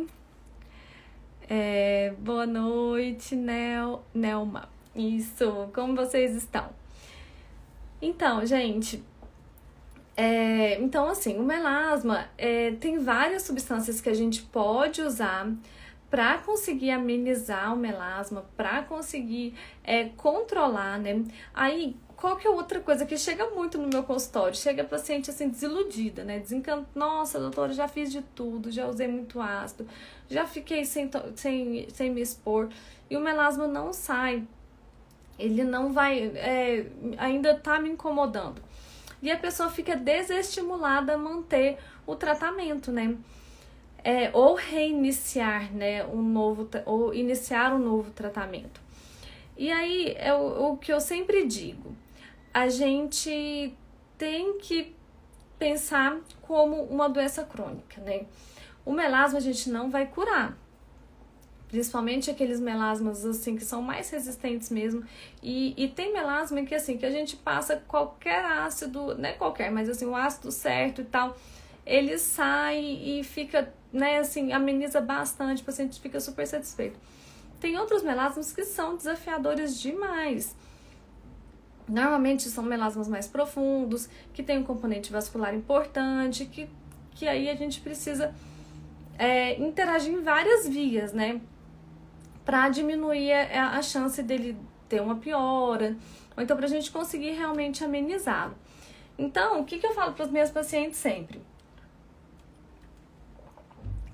É, 1.50 2.13
boa 2.19 2.45
noite, 2.45 3.35
Nel, 3.35 4.03
Nelma. 4.13 4.69
Isso, 4.95 5.69
como 5.74 5.95
vocês 5.95 6.33
estão? 6.35 6.69
Então, 8.01 8.45
gente, 8.45 9.03
é, 10.17 10.79
então 10.79 11.10
assim, 11.10 11.38
o 11.38 11.43
melasma 11.43 12.29
é, 12.38 12.72
tem 12.79 13.00
várias 13.00 13.43
substâncias 13.43 14.00
que 14.00 14.10
a 14.10 14.13
gente 14.13 14.41
pode 14.43 15.01
usar 15.01 15.51
para 16.10 16.38
conseguir 16.38 16.91
amenizar 16.91 17.74
o 17.74 17.77
melasma, 17.77 18.45
para 18.55 18.84
conseguir 18.84 19.53
é, 19.84 20.05
controlar, 20.15 20.98
né? 20.98 21.24
Aí, 21.53 21.95
qual 22.15 22.38
que 22.38 22.48
é 22.48 22.50
outra 22.50 22.79
coisa 22.79 23.05
que 23.05 23.17
chega 23.17 23.50
muito 23.50 23.77
no 23.77 23.88
meu 23.88 24.03
consultório? 24.03 24.55
Chega 24.55 24.84
a 24.84 24.86
paciente 24.86 25.29
assim, 25.29 25.50
desiludida, 25.50 26.24
né? 26.24 26.39
Desencantada. 26.39 26.88
Nossa, 26.95 27.38
doutora, 27.38 27.74
já 27.74 27.88
fiz 27.88 28.12
de 28.12 28.22
tudo, 28.22 28.72
já 28.72 28.88
usei 28.88 29.07
muito 29.07 29.41
ácido, 29.41 29.86
já 30.29 30.48
fiquei 30.48 30.86
sem, 30.86 31.10
sem, 31.36 31.89
sem 31.89 32.12
me 32.12 32.22
expor. 32.22 32.69
E 33.10 33.17
o 33.17 33.19
melasma 33.19 33.67
não 33.67 33.91
sai. 33.91 34.48
Ele 35.38 35.65
não 35.65 35.91
vai. 35.91 36.31
É, 36.36 36.86
ainda 37.17 37.55
tá 37.55 37.77
me 37.79 37.89
incomodando. 37.89 38.62
E 39.22 39.31
a 39.31 39.38
pessoa 39.38 39.69
fica 39.69 39.95
desestimulada 39.95 41.13
a 41.13 41.17
manter 41.17 41.77
o 42.05 42.15
tratamento, 42.15 42.91
né? 42.91 43.17
É, 44.03 44.29
ou 44.34 44.53
reiniciar, 44.53 45.74
né, 45.74 46.05
um 46.05 46.22
novo, 46.22 46.69
ou 46.86 47.12
iniciar 47.13 47.74
um 47.74 47.79
novo 47.79 48.12
tratamento. 48.12 48.79
E 49.57 49.72
aí 49.72 50.13
é 50.17 50.34
o, 50.34 50.74
o 50.74 50.77
que 50.77 50.93
eu 50.93 51.00
sempre 51.00 51.45
digo, 51.45 51.95
a 52.53 52.67
gente 52.67 53.74
tem 54.17 54.60
que 54.60 54.95
pensar 55.57 56.19
como 56.41 56.84
uma 56.84 57.10
doença 57.10 57.43
crônica, 57.43 58.00
né? 58.01 58.25
O 58.86 58.91
melasma 58.91 59.39
a 59.39 59.41
gente 59.41 59.69
não 59.69 59.89
vai 59.89 60.05
curar, 60.05 60.55
principalmente 61.67 62.29
aqueles 62.29 62.60
melasmas 62.60 63.25
assim 63.25 63.55
que 63.55 63.63
são 63.63 63.81
mais 63.81 64.10
resistentes 64.10 64.69
mesmo. 64.69 65.03
E, 65.41 65.74
e 65.77 65.88
tem 65.88 66.13
melasma 66.13 66.62
que 66.63 66.75
assim 66.75 66.98
que 66.98 67.05
a 67.05 67.12
gente 67.12 67.36
passa 67.36 67.84
qualquer 67.88 68.43
ácido, 68.45 69.15
não 69.17 69.29
é 69.29 69.34
qualquer, 69.34 69.72
mas 69.72 69.89
assim 69.89 70.05
o 70.05 70.15
ácido 70.15 70.51
certo 70.51 71.01
e 71.01 71.05
tal, 71.05 71.36
ele 71.86 72.17
sai 72.17 72.79
e 72.79 73.24
fica, 73.24 73.74
né, 73.93 74.19
assim, 74.19 74.51
ameniza 74.51 75.00
bastante, 75.00 75.62
o 75.62 75.65
paciente 75.65 76.00
fica 76.00 76.19
super 76.19 76.48
satisfeito. 76.48 77.00
Tem 77.60 77.77
outros 77.77 78.03
melasmas 78.03 78.51
que 78.51 78.63
são 78.63 78.95
desafiadores 78.95 79.79
demais. 79.79 80.55
Normalmente 81.88 82.50
são 82.50 82.63
melasmas 82.63 83.07
mais 83.07 83.27
profundos, 83.27 84.10
que 84.34 84.41
tem 84.41 84.57
um 84.57 84.63
componente 84.63 85.12
vascular 85.12 85.53
importante, 85.53 86.45
que, 86.45 86.67
que 87.12 87.27
aí 87.27 87.50
a 87.50 87.55
gente 87.55 87.79
precisa 87.81 88.34
é, 89.17 89.60
interagir 89.60 90.13
em 90.13 90.22
várias 90.22 90.67
vias, 90.67 91.13
né? 91.13 91.39
Para 92.45 92.69
diminuir 92.69 93.33
a, 93.33 93.77
a 93.77 93.81
chance 93.81 94.21
dele 94.21 94.57
ter 94.87 95.01
uma 95.01 95.15
piora, 95.15 95.97
ou 96.37 96.43
então 96.43 96.55
para 96.55 96.67
a 96.67 96.69
gente 96.69 96.91
conseguir 96.91 97.31
realmente 97.31 97.83
amenizá-lo. 97.83 98.55
Então, 99.17 99.61
o 99.61 99.65
que, 99.65 99.79
que 99.79 99.87
eu 99.87 99.93
falo 99.93 100.13
para 100.13 100.25
os 100.25 100.31
meus 100.31 100.49
pacientes 100.49 100.99
sempre? 100.99 101.41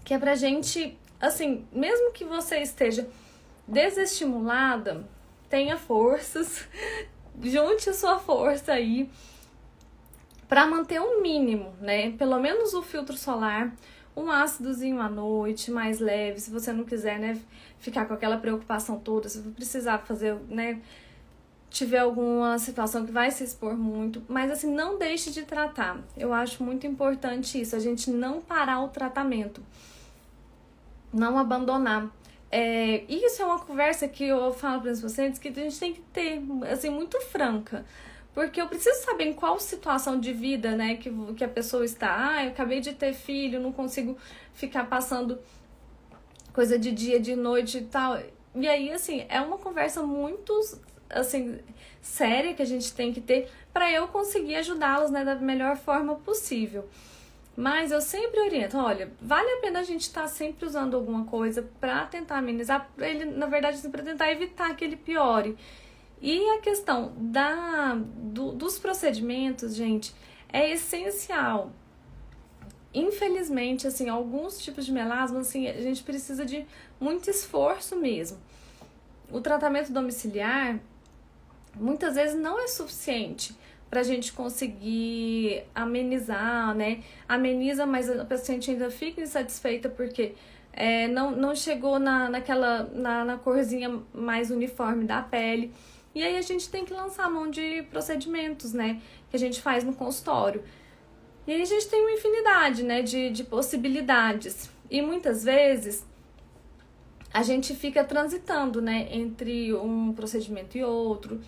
Que 0.04 0.14
é 0.14 0.20
para 0.20 0.36
gente, 0.36 0.98
assim, 1.20 1.68
mesmo 1.72 2.12
que 2.12 2.24
você 2.24 2.60
esteja 2.60 3.10
desestimulada, 3.68 5.08
tenha 5.50 5.78
forças, 5.78 6.68
junte 7.42 7.90
a 7.90 7.94
sua 7.94 8.20
força 8.20 8.74
aí 8.74 9.10
para 10.48 10.68
manter 10.68 11.00
um 11.00 11.22
mínimo, 11.22 11.74
né? 11.80 12.12
Pelo 12.18 12.38
menos 12.40 12.74
o 12.74 12.82
filtro 12.82 13.16
solar, 13.16 13.74
um 14.16 14.30
ácidozinho 14.30 15.00
à 15.00 15.10
noite, 15.10 15.72
mais 15.72 16.00
leve, 16.00 16.40
se 16.40 16.52
você 16.52 16.72
não 16.74 16.84
quiser, 16.84 17.20
né, 17.20 17.40
ficar 17.80 18.06
com 18.06 18.14
aquela 18.14 18.38
preocupação 18.38 19.00
toda, 19.00 19.30
se 19.30 19.40
você 19.40 19.50
precisar 19.52 20.00
fazer, 20.00 20.36
né, 20.50 20.82
tiver 21.70 22.00
alguma 22.00 22.60
situação 22.60 23.06
que 23.06 23.12
vai 23.12 23.32
se 23.32 23.44
expor 23.44 23.76
muito, 23.76 24.22
mas 24.28 24.52
assim, 24.52 24.72
não 24.74 24.98
deixe 24.98 25.32
de 25.32 25.44
tratar. 25.44 26.00
Eu 26.18 26.34
acho 26.34 26.64
muito 26.64 26.86
importante 26.86 27.60
isso, 27.60 27.76
a 27.76 27.80
gente 27.80 28.12
não 28.12 28.42
parar 28.42 28.82
o 28.82 28.90
tratamento, 28.90 29.64
não 31.14 31.40
abandonar. 31.40 32.10
É, 32.52 33.06
isso 33.08 33.42
é 33.42 33.46
uma 33.46 33.60
conversa 33.60 34.06
que 34.10 34.26
eu 34.26 34.52
falo 34.52 34.82
para 34.82 34.92
os 34.92 35.02
pacientes 35.02 35.40
que 35.40 35.48
a 35.48 35.54
gente 35.54 35.80
tem 35.80 35.94
que 35.94 36.02
ter, 36.02 36.44
assim, 36.70 36.90
muito 36.90 37.20
franca. 37.22 37.86
Porque 38.34 38.62
eu 38.62 38.68
preciso 38.68 39.04
saber 39.04 39.26
em 39.26 39.34
qual 39.34 39.60
situação 39.60 40.20
de 40.20 40.32
vida, 40.32 40.76
né, 40.76 40.96
que, 40.96 41.12
que 41.34 41.44
a 41.44 41.50
pessoa 41.50 41.84
está. 41.84 42.30
Ah, 42.30 42.46
eu 42.46 42.52
acabei 42.52 42.80
de 42.80 42.94
ter 42.94 43.14
filho, 43.14 43.60
não 43.60 43.72
consigo 43.72 44.18
ficar 44.54 44.86
passando 44.86 45.38
coisa 46.54 46.80
de 46.80 46.92
dia, 46.92 47.20
de 47.20 47.36
noite 47.36 47.80
e 47.80 47.82
tal. 47.82 48.18
E 48.56 48.68
aí, 48.68 48.92
assim, 48.92 49.26
é 49.28 49.40
uma 49.42 49.58
conversa 49.58 50.02
muito, 50.02 50.54
assim, 51.10 51.60
séria 52.02 52.54
que 52.54 52.62
a 52.62 52.66
gente 52.66 52.94
tem 52.94 53.14
que 53.14 53.22
ter 53.22 53.50
para 53.74 53.92
eu 53.92 54.08
conseguir 54.08 54.56
ajudá-los, 54.56 55.12
né, 55.12 55.26
da 55.26 55.36
melhor 55.36 55.78
forma 55.78 56.16
possível. 56.16 56.88
Mas 57.56 57.92
eu 57.92 58.00
sempre 58.00 58.40
oriento, 58.40 58.78
olha, 58.78 59.12
vale 59.22 59.50
a 59.50 59.58
pena 59.58 59.80
a 59.80 59.84
gente 59.84 60.02
estar 60.02 60.22
tá 60.22 60.28
sempre 60.28 60.66
usando 60.66 60.96
alguma 60.96 61.26
coisa 61.26 61.70
para 61.82 62.06
tentar 62.06 62.38
amenizar, 62.38 62.90
ele, 62.98 63.26
na 63.26 63.46
verdade, 63.46 63.78
assim, 63.78 63.92
para 63.92 64.04
tentar 64.04 64.32
evitar 64.32 64.74
que 64.76 64.86
ele 64.86 64.96
piore. 64.96 65.58
E 66.22 66.50
a 66.52 66.60
questão 66.60 67.14
da, 67.18 67.96
do, 67.96 68.52
dos 68.52 68.78
procedimentos, 68.78 69.76
gente, 69.76 70.14
é 70.54 70.72
essencial. 70.72 71.72
Infelizmente, 72.94 73.88
assim, 73.88 74.08
alguns 74.08 74.62
tipos 74.62 74.86
de 74.86 74.92
melasma, 74.92 75.40
assim, 75.40 75.68
a 75.68 75.82
gente 75.82 76.04
precisa 76.04 76.46
de 76.46 76.66
muito 77.00 77.30
esforço 77.30 77.96
mesmo. 77.96 78.38
O 79.32 79.42
tratamento 79.42 79.92
domiciliar 79.92 80.80
muitas 81.76 82.16
vezes 82.16 82.40
não 82.40 82.60
é 82.60 82.68
suficiente 82.68 83.56
para 83.90 84.02
a 84.02 84.04
gente 84.04 84.32
conseguir 84.32 85.64
amenizar, 85.74 86.76
né? 86.76 87.04
Ameniza, 87.28 87.86
mas 87.86 88.10
a 88.10 88.24
paciente 88.26 88.72
ainda 88.72 88.90
fica 88.90 89.22
insatisfeita 89.22 89.90
porque 89.90 90.34
é, 90.72 91.08
não, 91.08 91.32
não 91.32 91.56
chegou 91.56 92.00
na, 92.00 92.30
naquela 92.30 92.84
na, 92.84 93.26
na 93.26 93.38
corzinha 93.38 94.02
mais 94.14 94.52
uniforme 94.52 95.06
da 95.06 95.22
pele. 95.22 95.74
E 96.14 96.24
aí 96.24 96.38
a 96.38 96.42
gente 96.42 96.70
tem 96.70 96.84
que 96.84 96.94
lançar 96.94 97.30
mão 97.30 97.50
de 97.50 97.84
procedimentos, 97.84 98.74
né? 98.74 99.02
Que 99.30 99.36
a 99.36 99.40
gente 99.40 99.62
faz 99.62 99.84
no 99.84 99.94
consultório. 99.94 100.64
E 101.48 101.54
aí 101.54 101.62
a 101.62 101.66
gente 101.66 101.88
tem 101.88 102.02
uma 102.02 102.12
infinidade, 102.12 102.84
né, 102.84 103.02
de, 103.02 103.32
de 103.32 103.44
possibilidades. 103.44 104.70
E 104.90 105.02
muitas 105.02 105.44
vezes 105.44 106.06
a 107.34 107.42
gente 107.44 107.74
fica 107.76 108.04
transitando, 108.04 108.82
né, 108.82 109.08
entre 109.10 109.74
um 109.74 110.14
procedimento 110.14 110.78
e 110.78 110.84
outro. 110.84 111.40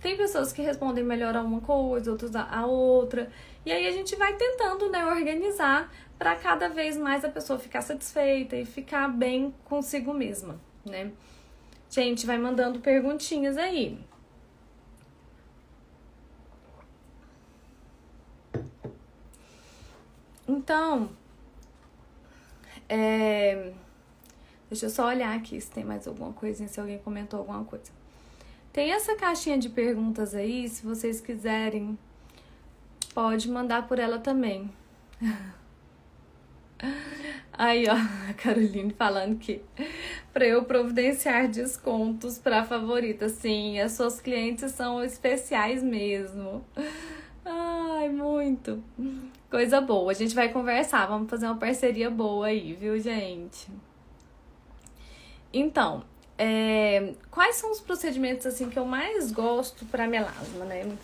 Tem 0.00 0.16
pessoas 0.16 0.52
que 0.52 0.62
respondem 0.62 1.02
melhor 1.02 1.36
a 1.36 1.42
uma 1.42 1.60
coisa, 1.60 2.10
outras 2.10 2.34
a 2.36 2.66
outra. 2.66 3.30
E 3.66 3.72
aí 3.72 3.86
a 3.86 3.90
gente 3.90 4.14
vai 4.16 4.34
tentando, 4.36 4.90
né, 4.90 5.04
organizar 5.04 5.92
para 6.18 6.36
cada 6.36 6.68
vez 6.68 6.96
mais 6.96 7.24
a 7.24 7.28
pessoa 7.28 7.58
ficar 7.58 7.82
satisfeita 7.82 8.56
e 8.56 8.64
ficar 8.64 9.08
bem 9.08 9.54
consigo 9.64 10.14
mesma, 10.14 10.60
né? 10.84 11.10
Gente, 11.94 12.26
vai 12.26 12.36
mandando 12.36 12.80
perguntinhas 12.80 13.56
aí. 13.56 13.96
Então, 20.48 21.08
é... 22.88 23.72
deixa 24.68 24.86
eu 24.86 24.90
só 24.90 25.06
olhar 25.06 25.36
aqui 25.36 25.60
se 25.60 25.70
tem 25.70 25.84
mais 25.84 26.08
alguma 26.08 26.32
coisinha, 26.32 26.68
se 26.68 26.80
alguém 26.80 26.98
comentou 26.98 27.38
alguma 27.38 27.62
coisa. 27.64 27.92
Tem 28.72 28.90
essa 28.90 29.14
caixinha 29.14 29.56
de 29.56 29.68
perguntas 29.68 30.34
aí, 30.34 30.68
se 30.68 30.84
vocês 30.84 31.20
quiserem, 31.20 31.96
pode 33.14 33.48
mandar 33.48 33.86
por 33.86 34.00
ela 34.00 34.18
também. 34.18 34.68
Aí, 37.56 37.84
ó, 37.88 37.94
a 38.30 38.34
Caroline 38.34 38.92
falando 38.92 39.38
que 39.38 39.62
para 40.32 40.44
eu 40.44 40.64
providenciar 40.64 41.48
descontos 41.48 42.36
para 42.38 42.64
favorita. 42.64 43.28
Sim, 43.28 43.78
as 43.78 43.92
suas 43.92 44.20
clientes 44.20 44.72
são 44.72 45.02
especiais 45.02 45.82
mesmo. 45.82 46.64
Ai, 47.44 48.08
muito. 48.08 48.82
Coisa 49.50 49.80
boa. 49.80 50.10
A 50.10 50.14
gente 50.14 50.34
vai 50.34 50.48
conversar, 50.48 51.06
vamos 51.06 51.30
fazer 51.30 51.46
uma 51.46 51.56
parceria 51.56 52.10
boa 52.10 52.46
aí, 52.46 52.74
viu, 52.74 52.98
gente? 52.98 53.68
Então, 55.52 56.02
é, 56.36 57.14
quais 57.30 57.56
são 57.56 57.70
os 57.70 57.80
procedimentos 57.80 58.46
assim 58.46 58.68
que 58.68 58.78
eu 58.78 58.84
mais 58.84 59.30
gosto 59.30 59.84
para 59.86 60.08
melasma, 60.08 60.64
né? 60.64 60.98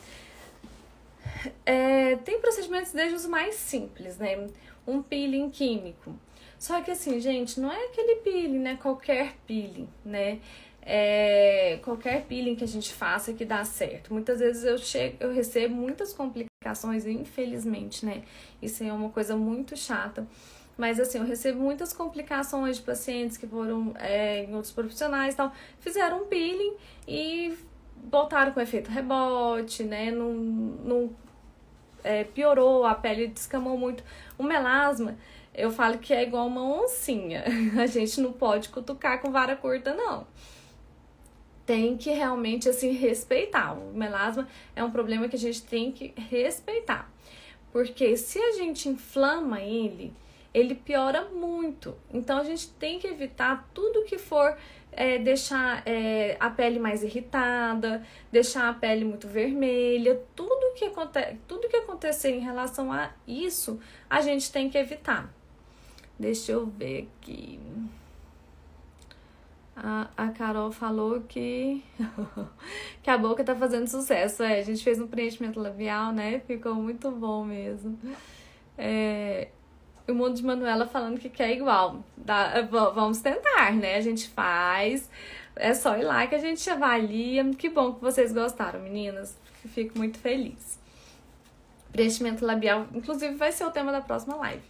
É, 1.64 2.16
tem 2.16 2.40
procedimentos 2.40 2.92
desde 2.92 3.14
os 3.14 3.26
mais 3.26 3.54
simples, 3.54 4.18
né? 4.18 4.48
Um 4.84 5.00
peeling 5.00 5.48
químico. 5.50 6.12
Só 6.60 6.82
que 6.82 6.90
assim, 6.90 7.18
gente, 7.20 7.58
não 7.58 7.72
é 7.72 7.86
aquele 7.86 8.16
peeling, 8.16 8.58
né? 8.58 8.76
Qualquer 8.76 9.34
peeling, 9.46 9.88
né? 10.04 10.40
É, 10.82 11.78
qualquer 11.82 12.26
peeling 12.26 12.54
que 12.54 12.62
a 12.62 12.68
gente 12.68 12.92
faça 12.92 13.32
que 13.32 13.46
dá 13.46 13.64
certo. 13.64 14.12
Muitas 14.12 14.40
vezes 14.40 14.64
eu 14.64 14.76
chego, 14.76 15.16
eu 15.20 15.32
recebo 15.32 15.74
muitas 15.74 16.12
complicações, 16.12 17.06
infelizmente, 17.06 18.04
né? 18.04 18.24
Isso 18.60 18.84
é 18.84 18.92
uma 18.92 19.08
coisa 19.08 19.34
muito 19.34 19.74
chata. 19.74 20.26
Mas 20.76 21.00
assim, 21.00 21.16
eu 21.16 21.24
recebo 21.24 21.58
muitas 21.60 21.94
complicações 21.94 22.76
de 22.76 22.82
pacientes 22.82 23.38
que 23.38 23.46
foram 23.46 23.94
é, 23.98 24.44
em 24.44 24.54
outros 24.54 24.72
profissionais 24.72 25.32
e 25.32 25.36
tal, 25.38 25.54
fizeram 25.78 26.24
um 26.24 26.26
peeling 26.26 26.74
e 27.08 27.56
voltaram 28.10 28.52
com 28.52 28.60
efeito 28.60 28.90
rebote, 28.90 29.82
né? 29.82 30.10
Não, 30.10 30.34
não 30.34 31.10
é, 32.04 32.24
piorou, 32.24 32.84
a 32.84 32.94
pele 32.94 33.28
descamou 33.28 33.78
muito. 33.78 34.04
O 34.36 34.42
melasma, 34.42 35.16
eu 35.60 35.70
falo 35.70 35.98
que 35.98 36.12
é 36.12 36.22
igual 36.22 36.46
uma 36.46 36.62
oncinha. 36.62 37.44
A 37.78 37.86
gente 37.86 38.20
não 38.20 38.32
pode 38.32 38.68
cutucar 38.68 39.20
com 39.20 39.30
vara 39.30 39.56
curta, 39.56 39.94
não. 39.94 40.26
Tem 41.66 41.96
que 41.96 42.10
realmente 42.10 42.68
assim 42.68 42.92
respeitar. 42.92 43.72
O 43.72 43.92
melasma 43.94 44.48
é 44.74 44.82
um 44.82 44.90
problema 44.90 45.28
que 45.28 45.36
a 45.36 45.38
gente 45.38 45.62
tem 45.62 45.92
que 45.92 46.12
respeitar. 46.16 47.12
Porque 47.72 48.16
se 48.16 48.40
a 48.40 48.52
gente 48.52 48.88
inflama 48.88 49.60
ele, 49.60 50.12
ele 50.52 50.74
piora 50.74 51.26
muito. 51.26 51.96
Então 52.12 52.38
a 52.38 52.44
gente 52.44 52.68
tem 52.70 52.98
que 52.98 53.06
evitar 53.06 53.68
tudo 53.72 54.04
que 54.04 54.18
for 54.18 54.56
é, 54.92 55.18
deixar 55.18 55.82
é, 55.86 56.36
a 56.40 56.50
pele 56.50 56.78
mais 56.78 57.02
irritada, 57.02 58.04
deixar 58.30 58.68
a 58.68 58.74
pele 58.74 59.04
muito 59.04 59.28
vermelha, 59.28 60.20
tudo 60.34 60.74
que, 60.74 60.84
aconte 60.84 61.36
tudo 61.46 61.68
que 61.68 61.76
acontecer 61.76 62.30
em 62.30 62.40
relação 62.40 62.92
a 62.92 63.10
isso, 63.26 63.78
a 64.08 64.20
gente 64.20 64.50
tem 64.50 64.68
que 64.68 64.78
evitar. 64.78 65.32
Deixa 66.20 66.52
eu 66.52 66.66
ver 66.66 67.08
aqui. 67.22 67.58
A, 69.74 70.10
a 70.14 70.28
Carol 70.28 70.70
falou 70.70 71.22
que, 71.22 71.82
que 73.02 73.08
a 73.08 73.16
boca 73.16 73.42
tá 73.42 73.56
fazendo 73.56 73.86
sucesso. 73.86 74.42
É, 74.42 74.58
a 74.58 74.62
gente 74.62 74.84
fez 74.84 75.00
um 75.00 75.06
preenchimento 75.06 75.58
labial, 75.58 76.12
né? 76.12 76.40
Ficou 76.40 76.74
muito 76.74 77.10
bom 77.10 77.42
mesmo. 77.42 77.98
É, 78.76 79.48
o 80.06 80.12
mundo 80.12 80.34
de 80.34 80.44
Manuela 80.44 80.86
falando 80.86 81.18
que 81.18 81.30
quer 81.30 81.52
igual. 81.52 82.04
Dá, 82.18 82.60
vamos 82.94 83.22
tentar, 83.22 83.72
né? 83.72 83.96
A 83.96 84.02
gente 84.02 84.28
faz. 84.28 85.08
É 85.56 85.72
só 85.72 85.96
ir 85.96 86.02
lá 86.02 86.26
que 86.26 86.34
a 86.34 86.38
gente 86.38 86.68
avalia. 86.68 87.48
Que 87.54 87.70
bom 87.70 87.94
que 87.94 88.02
vocês 88.02 88.30
gostaram, 88.30 88.80
meninas. 88.80 89.38
Fico 89.72 89.96
muito 89.96 90.18
feliz. 90.18 90.79
Preenchimento 91.92 92.44
labial, 92.44 92.86
inclusive, 92.94 93.34
vai 93.34 93.52
ser 93.52 93.64
o 93.64 93.70
tema 93.70 93.90
da 93.90 94.00
próxima 94.00 94.36
live, 94.36 94.62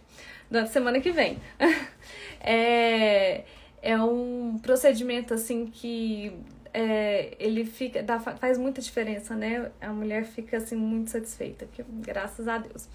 da 0.49 0.65
semana 0.65 0.99
que 0.99 1.11
vem. 1.11 1.37
é, 2.41 3.43
é 3.81 3.97
um 4.01 4.57
procedimento 4.61 5.33
assim 5.33 5.67
que 5.67 6.33
é, 6.73 7.35
ele 7.39 7.65
fica 7.65 8.01
dá, 8.01 8.19
faz 8.19 8.57
muita 8.57 8.81
diferença, 8.81 9.35
né? 9.35 9.71
A 9.79 9.89
mulher 9.89 10.25
fica 10.25 10.57
assim 10.57 10.75
muito 10.75 11.11
satisfeita, 11.11 11.67
que, 11.71 11.83
graças 11.83 12.47
a 12.47 12.57
Deus. 12.57 12.87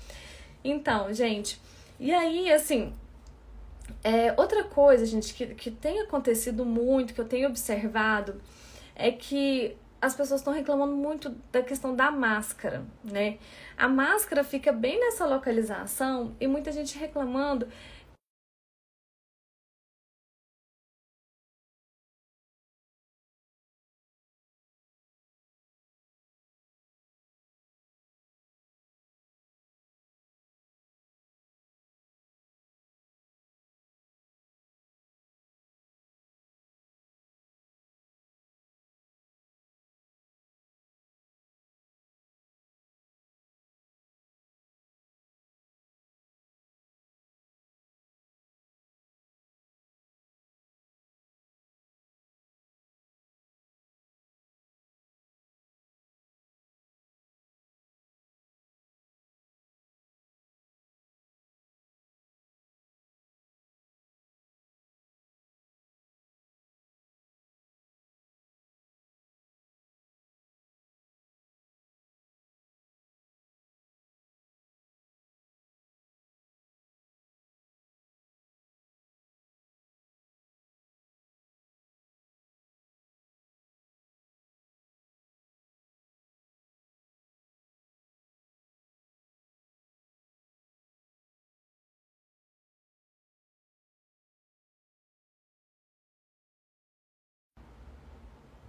Então, 0.65 1.13
gente, 1.13 1.61
e 1.99 2.13
aí, 2.13 2.53
assim, 2.53 2.93
é, 4.03 4.35
outra 4.37 4.65
coisa, 4.65 5.07
gente, 5.07 5.33
que, 5.35 5.47
que 5.55 5.71
tem 5.71 6.01
acontecido 6.01 6.65
muito, 6.65 7.15
que 7.15 7.21
eu 7.21 7.25
tenho 7.25 7.49
observado, 7.49 8.41
é 8.95 9.11
que 9.11 9.77
as 10.01 10.15
pessoas 10.15 10.41
estão 10.41 10.53
reclamando 10.53 10.95
muito 10.95 11.35
da 11.51 11.63
questão 11.63 11.95
da 11.95 12.11
máscara, 12.11 12.85
né? 13.03 13.39
A 13.77 13.89
máscara 13.89 14.45
fica 14.45 14.73
bem 14.73 15.01
nessa 15.01 15.27
localização 15.27 16.37
e 16.41 16.47
muita 16.47 16.71
gente 16.71 16.99
reclamando 16.99 17.67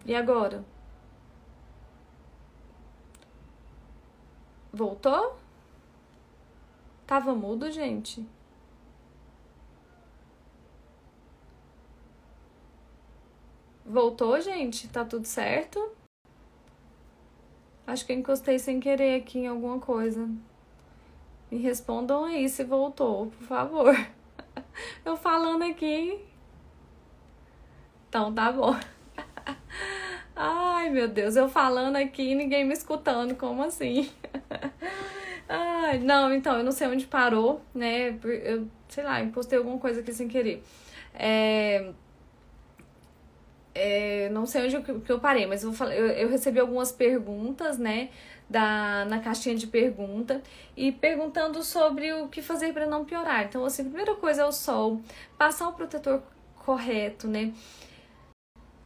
E 0.07 0.15
agora? 0.15 0.63
Voltou? 4.71 5.37
Tava 7.05 7.35
mudo, 7.35 7.69
gente? 7.69 8.25
Voltou, 13.85 14.39
gente? 14.39 14.87
Tá 14.87 15.03
tudo 15.03 15.25
certo? 15.25 15.91
Acho 17.85 18.05
que 18.05 18.13
eu 18.13 18.17
encostei 18.17 18.59
sem 18.59 18.79
querer 18.79 19.21
aqui 19.21 19.39
em 19.39 19.47
alguma 19.47 19.79
coisa. 19.79 20.29
Me 21.51 21.57
respondam 21.57 22.23
aí 22.23 22.47
se 22.47 22.63
voltou, 22.63 23.27
por 23.27 23.45
favor. 23.45 23.93
Eu 25.03 25.17
falando 25.17 25.63
aqui. 25.63 26.25
Então 28.07 28.33
tá 28.33 28.51
bom. 28.53 28.73
Ai, 30.39 30.89
meu 30.91 31.07
Deus, 31.07 31.35
eu 31.35 31.49
falando 31.49 31.95
aqui 31.95 32.31
e 32.31 32.35
ninguém 32.35 32.63
me 32.63 32.73
escutando, 32.73 33.35
como 33.35 33.63
assim? 33.63 34.09
Ai, 35.49 35.99
não, 35.99 36.31
então, 36.33 36.57
eu 36.57 36.63
não 36.63 36.71
sei 36.71 36.87
onde 36.87 37.07
parou, 37.07 37.61
né? 37.73 38.17
Eu, 38.23 38.67
sei 38.87 39.03
lá, 39.03 39.19
impostei 39.21 39.57
alguma 39.57 39.79
coisa 39.79 40.01
aqui 40.01 40.13
sem 40.13 40.27
querer. 40.27 40.63
É, 41.13 41.91
é, 43.73 44.29
não 44.29 44.45
sei 44.45 44.65
onde 44.65 44.81
que 45.01 45.11
eu 45.11 45.19
parei, 45.19 45.45
mas 45.45 45.63
eu, 45.63 45.73
eu, 45.91 46.07
eu 46.07 46.29
recebi 46.29 46.59
algumas 46.59 46.91
perguntas, 46.91 47.77
né? 47.77 48.09
Da, 48.49 49.05
na 49.05 49.19
caixinha 49.19 49.55
de 49.55 49.67
pergunta 49.67 50.41
e 50.75 50.91
perguntando 50.91 51.61
sobre 51.63 52.13
o 52.13 52.29
que 52.29 52.41
fazer 52.41 52.73
para 52.73 52.85
não 52.87 53.03
piorar. 53.03 53.43
Então, 53.45 53.65
assim, 53.65 53.81
a 53.81 53.85
primeira 53.85 54.15
coisa 54.15 54.43
é 54.43 54.45
o 54.45 54.51
sol, 54.53 55.01
passar 55.37 55.67
o 55.67 55.73
protetor 55.73 56.21
correto, 56.55 57.27
né? 57.27 57.53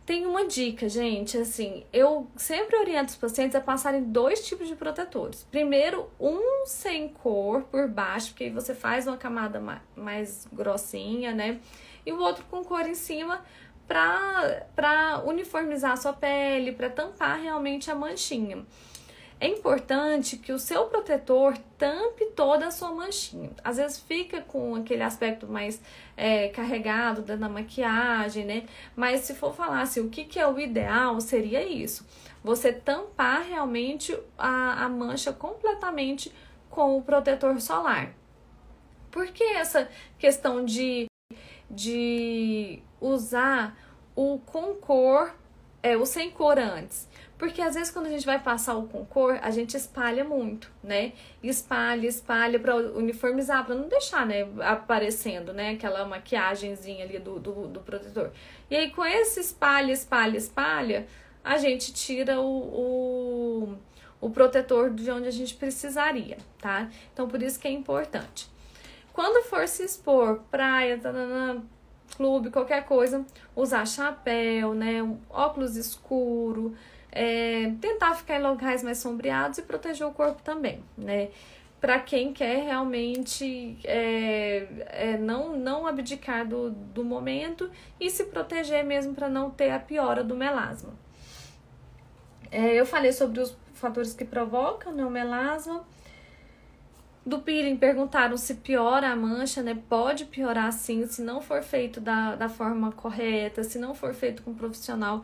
Tem 0.05 0.25
uma 0.25 0.45
dica, 0.45 0.89
gente, 0.89 1.37
assim, 1.37 1.85
eu 1.93 2.27
sempre 2.35 2.75
oriento 2.75 3.11
os 3.11 3.15
pacientes 3.15 3.55
a 3.55 3.61
passarem 3.61 4.03
dois 4.03 4.45
tipos 4.45 4.67
de 4.67 4.75
protetores. 4.75 5.47
Primeiro, 5.49 6.09
um 6.19 6.65
sem 6.65 7.07
cor 7.07 7.61
por 7.63 7.87
baixo, 7.87 8.29
porque 8.29 8.45
aí 8.45 8.49
você 8.49 8.73
faz 8.73 9.05
uma 9.05 9.15
camada 9.15 9.61
mais 9.95 10.47
grossinha, 10.51 11.33
né? 11.33 11.59
E 12.05 12.11
o 12.11 12.19
outro 12.19 12.43
com 12.49 12.63
cor 12.63 12.87
em 12.87 12.95
cima, 12.95 13.45
para 13.87 15.21
uniformizar 15.23 15.91
a 15.91 15.97
sua 15.97 16.13
pele, 16.13 16.71
para 16.71 16.89
tampar 16.89 17.39
realmente 17.39 17.91
a 17.91 17.95
manchinha. 17.95 18.65
É 19.41 19.47
importante 19.47 20.37
que 20.37 20.53
o 20.53 20.59
seu 20.59 20.85
protetor 20.85 21.57
tampe 21.75 22.25
toda 22.35 22.67
a 22.67 22.71
sua 22.71 22.91
manchinha. 22.91 23.49
Às 23.63 23.77
vezes 23.77 23.97
fica 23.97 24.39
com 24.41 24.75
aquele 24.75 25.01
aspecto 25.01 25.47
mais 25.47 25.81
é, 26.15 26.49
carregado 26.49 27.23
da 27.23 27.49
maquiagem, 27.49 28.45
né? 28.45 28.67
Mas 28.95 29.21
se 29.21 29.33
for 29.33 29.51
falar 29.51 29.81
assim, 29.81 29.99
o 29.99 30.09
que, 30.11 30.25
que 30.25 30.39
é 30.39 30.47
o 30.47 30.59
ideal, 30.59 31.19
seria 31.19 31.67
isso. 31.67 32.07
Você 32.43 32.71
tampar 32.71 33.41
realmente 33.41 34.15
a, 34.37 34.85
a 34.85 34.87
mancha 34.87 35.33
completamente 35.33 36.31
com 36.69 36.95
o 36.95 37.01
protetor 37.01 37.59
solar. 37.59 38.13
Por 39.09 39.25
que 39.29 39.43
essa 39.43 39.89
questão 40.19 40.63
de, 40.63 41.07
de 41.67 42.79
usar 43.01 43.75
o 44.15 44.37
com 44.45 44.75
cor, 44.75 45.33
é, 45.81 45.97
o 45.97 46.05
sem 46.05 46.29
cor 46.29 46.59
antes. 46.59 47.09
Porque 47.41 47.59
às 47.59 47.73
vezes 47.73 47.89
quando 47.89 48.05
a 48.05 48.09
gente 48.09 48.23
vai 48.23 48.37
passar 48.37 48.75
o 48.75 48.87
com 48.87 49.03
cor, 49.03 49.39
a 49.41 49.49
gente 49.49 49.75
espalha 49.75 50.23
muito, 50.23 50.71
né? 50.83 51.13
Espalha, 51.41 52.05
espalha 52.05 52.59
para 52.59 52.75
uniformizar, 52.75 53.65
para 53.65 53.73
não 53.73 53.87
deixar, 53.87 54.27
né, 54.27 54.47
aparecendo, 54.59 55.51
né, 55.51 55.71
aquela 55.71 56.05
maquiagemzinha 56.05 57.03
ali 57.03 57.17
do, 57.17 57.39
do, 57.39 57.67
do, 57.67 57.79
protetor. 57.79 58.29
E 58.69 58.75
aí 58.75 58.91
com 58.91 59.03
esse 59.03 59.39
espalha, 59.39 59.91
espalha, 59.91 60.37
espalha, 60.37 61.07
a 61.43 61.57
gente 61.57 61.91
tira 61.91 62.39
o, 62.39 62.45
o, 62.45 63.75
o 64.21 64.29
protetor 64.29 64.91
de 64.91 65.09
onde 65.09 65.27
a 65.27 65.31
gente 65.31 65.55
precisaria, 65.55 66.37
tá? 66.59 66.91
Então 67.11 67.27
por 67.27 67.41
isso 67.41 67.59
que 67.59 67.67
é 67.67 67.71
importante. 67.71 68.47
Quando 69.13 69.43
for 69.45 69.67
se 69.67 69.83
expor, 69.83 70.41
praia, 70.51 70.99
tanana, 70.99 71.63
clube, 72.15 72.51
qualquer 72.51 72.85
coisa, 72.85 73.25
usar 73.55 73.87
chapéu, 73.87 74.75
né, 74.75 75.01
óculos 75.27 75.75
escuro, 75.75 76.77
é, 77.11 77.73
tentar 77.81 78.15
ficar 78.15 78.39
em 78.39 78.41
locais 78.41 78.83
mais 78.83 78.97
sombreados 78.99 79.57
e 79.57 79.61
proteger 79.63 80.07
o 80.07 80.11
corpo 80.11 80.41
também, 80.41 80.83
né? 80.97 81.29
Para 81.79 81.99
quem 81.99 82.31
quer 82.31 82.63
realmente 82.63 83.77
é, 83.83 84.67
é, 84.87 85.17
não, 85.17 85.57
não 85.57 85.87
abdicar 85.87 86.47
do, 86.47 86.69
do 86.69 87.03
momento 87.03 87.69
e 87.99 88.09
se 88.09 88.25
proteger 88.25 88.85
mesmo 88.85 89.15
para 89.15 89.27
não 89.27 89.49
ter 89.49 89.71
a 89.71 89.79
piora 89.79 90.23
do 90.23 90.35
melasma. 90.35 90.93
É, 92.51 92.75
eu 92.75 92.85
falei 92.85 93.11
sobre 93.11 93.39
os 93.39 93.57
fatores 93.73 94.13
que 94.13 94.23
provocam 94.23 94.93
né, 94.93 95.03
o 95.03 95.09
melasma. 95.09 95.83
Do 97.25 97.39
peeling 97.39 97.77
perguntaram 97.77 98.37
se 98.37 98.55
piora 98.55 99.09
a 99.09 99.15
mancha, 99.15 99.61
né? 99.63 99.77
Pode 99.89 100.25
piorar 100.25 100.71
sim, 100.73 101.05
se 101.07 101.21
não 101.21 101.41
for 101.41 101.63
feito 101.63 101.99
da, 101.99 102.35
da 102.35 102.49
forma 102.49 102.91
correta, 102.91 103.63
se 103.63 103.79
não 103.79 103.95
for 103.95 104.13
feito 104.13 104.43
com 104.43 104.51
um 104.51 104.55
profissional 104.55 105.23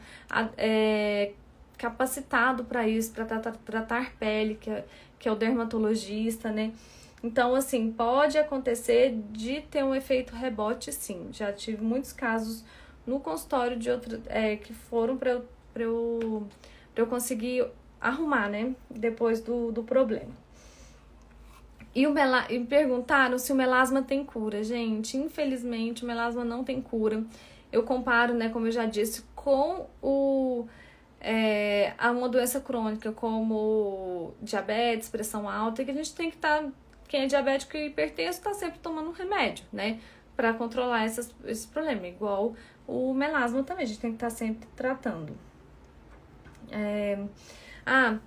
é, 0.58 1.34
capacitado 1.77 2.65
para 2.65 2.87
isso, 2.87 3.11
para 3.11 3.25
tratar, 3.25 3.51
tratar 3.57 4.13
pele, 4.15 4.55
que 4.55 4.69
é, 4.69 4.85
que 5.19 5.29
é 5.29 5.31
o 5.31 5.35
dermatologista, 5.35 6.51
né? 6.51 6.73
Então, 7.23 7.55
assim, 7.55 7.91
pode 7.91 8.37
acontecer 8.37 9.17
de 9.31 9.61
ter 9.61 9.83
um 9.83 9.93
efeito 9.93 10.35
rebote, 10.35 10.91
sim. 10.91 11.29
Já 11.31 11.51
tive 11.51 11.83
muitos 11.83 12.13
casos 12.13 12.63
no 13.05 13.19
consultório 13.19 13.77
de 13.77 13.89
outro, 13.89 14.21
é, 14.27 14.55
que 14.55 14.73
foram 14.73 15.17
para 15.17 15.31
eu, 15.31 15.45
eu, 15.75 16.47
eu 16.95 17.07
conseguir 17.07 17.65
arrumar, 17.99 18.49
né? 18.49 18.75
Depois 18.89 19.41
do, 19.41 19.71
do 19.71 19.83
problema. 19.83 20.31
E, 21.95 22.05
o 22.05 22.11
mela... 22.11 22.45
e 22.51 22.59
perguntaram 22.63 23.39
se 23.39 23.51
o 23.51 23.55
melasma 23.55 24.03
tem 24.03 24.23
cura. 24.23 24.63
Gente, 24.63 25.17
infelizmente 25.17 26.03
o 26.03 26.07
melasma 26.07 26.45
não 26.45 26.63
tem 26.63 26.79
cura. 26.79 27.23
Eu 27.71 27.83
comparo, 27.83 28.33
né, 28.33 28.49
como 28.49 28.67
eu 28.67 28.71
já 28.71 28.85
disse, 28.85 29.23
com 29.35 29.87
o 30.01 30.67
é, 31.19 31.93
a 31.97 32.12
uma 32.12 32.30
doença 32.30 32.60
crônica 32.60 33.12
como 33.12 34.34
diabetes, 34.41 35.10
pressão 35.10 35.49
alta, 35.49 35.84
que 35.84 35.91
a 35.91 35.93
gente 35.93 36.13
tem 36.13 36.30
que 36.30 36.36
estar, 36.36 36.63
tá, 36.63 36.69
quem 37.08 37.23
é 37.23 37.25
diabético 37.27 37.75
e 37.77 37.88
hipertenso, 37.88 38.39
está 38.39 38.53
sempre 38.53 38.80
tomando 38.80 39.10
um 39.10 39.13
remédio, 39.13 39.65
né? 39.71 39.99
Para 40.36 40.53
controlar 40.53 41.06
essas, 41.06 41.34
esse 41.45 41.67
problema. 41.67 42.08
Igual 42.08 42.56
o 42.88 43.13
melasma 43.13 43.63
também, 43.63 43.84
a 43.84 43.88
gente 43.88 43.99
tem 43.99 44.12
que 44.12 44.17
estar 44.17 44.30
tá 44.30 44.36
sempre 44.36 44.67
tratando. 44.75 45.34
É, 46.71 47.17
ah, 47.86 48.17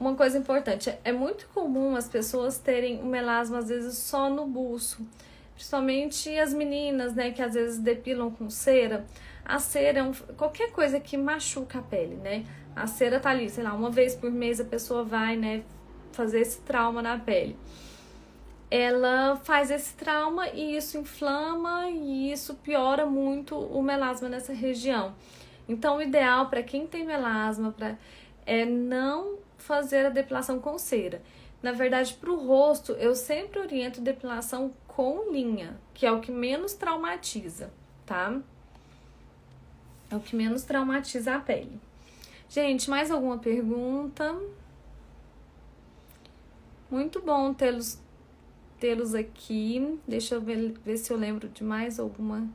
uma 0.00 0.14
coisa 0.14 0.38
importante, 0.38 0.92
é 1.04 1.12
muito 1.12 1.48
comum 1.48 1.94
as 1.94 2.08
pessoas 2.08 2.58
terem 2.58 3.00
o 3.00 3.06
melasma 3.06 3.58
às 3.58 3.68
vezes 3.68 3.98
só 3.98 4.30
no 4.30 4.46
buço, 4.46 5.06
principalmente 5.54 6.36
as 6.38 6.52
meninas, 6.52 7.14
né, 7.14 7.30
que 7.30 7.42
às 7.42 7.54
vezes 7.54 7.78
depilam 7.78 8.30
com 8.30 8.48
cera. 8.50 9.04
A 9.44 9.58
cera 9.58 10.00
é 10.00 10.34
qualquer 10.34 10.70
coisa 10.70 11.00
que 11.00 11.16
machuca 11.16 11.80
a 11.80 11.82
pele, 11.82 12.14
né? 12.16 12.44
A 12.74 12.86
cera 12.86 13.20
tá 13.20 13.30
ali, 13.30 13.50
sei 13.50 13.64
lá, 13.64 13.74
uma 13.74 13.90
vez 13.90 14.14
por 14.14 14.30
mês 14.30 14.60
a 14.60 14.64
pessoa 14.64 15.04
vai, 15.04 15.36
né, 15.36 15.62
fazer 16.12 16.40
esse 16.40 16.60
trauma 16.60 17.02
na 17.02 17.18
pele. 17.18 17.58
Ela 18.70 19.36
faz 19.36 19.70
esse 19.70 19.94
trauma 19.94 20.48
e 20.48 20.76
isso 20.76 20.96
inflama 20.96 21.90
e 21.90 22.32
isso 22.32 22.54
piora 22.54 23.04
muito 23.04 23.58
o 23.58 23.82
melasma 23.82 24.28
nessa 24.28 24.52
região. 24.54 25.14
Então, 25.68 25.98
o 25.98 26.02
ideal 26.02 26.48
para 26.48 26.62
quem 26.62 26.86
tem 26.86 27.04
melasma 27.04 27.72
pra, 27.72 27.98
é 28.46 28.64
não 28.64 29.38
fazer 29.58 30.06
a 30.06 30.10
depilação 30.10 30.58
com 30.58 30.78
cera. 30.78 31.22
Na 31.62 31.72
verdade, 31.72 32.14
para 32.14 32.30
o 32.30 32.46
rosto, 32.46 32.92
eu 32.92 33.14
sempre 33.14 33.60
oriento 33.60 34.00
depilação 34.00 34.72
com 34.86 35.30
linha, 35.30 35.78
que 35.94 36.04
é 36.04 36.10
o 36.10 36.20
que 36.20 36.32
menos 36.32 36.74
traumatiza, 36.74 37.72
tá? 38.04 38.40
É 40.12 40.16
o 40.16 40.20
que 40.20 40.36
menos 40.36 40.62
traumatiza 40.62 41.36
a 41.36 41.40
pele. 41.40 41.80
Gente, 42.46 42.90
mais 42.90 43.10
alguma 43.10 43.38
pergunta? 43.38 44.38
Muito 46.90 47.22
bom 47.22 47.54
tê-los 47.54 47.98
tê-los 48.78 49.14
aqui. 49.14 49.98
Deixa 50.06 50.34
eu 50.34 50.42
ver, 50.42 50.74
ver 50.84 50.98
se 50.98 51.10
eu 51.10 51.16
lembro 51.16 51.48
de 51.48 51.64
mais 51.64 51.98
alguma 51.98 52.46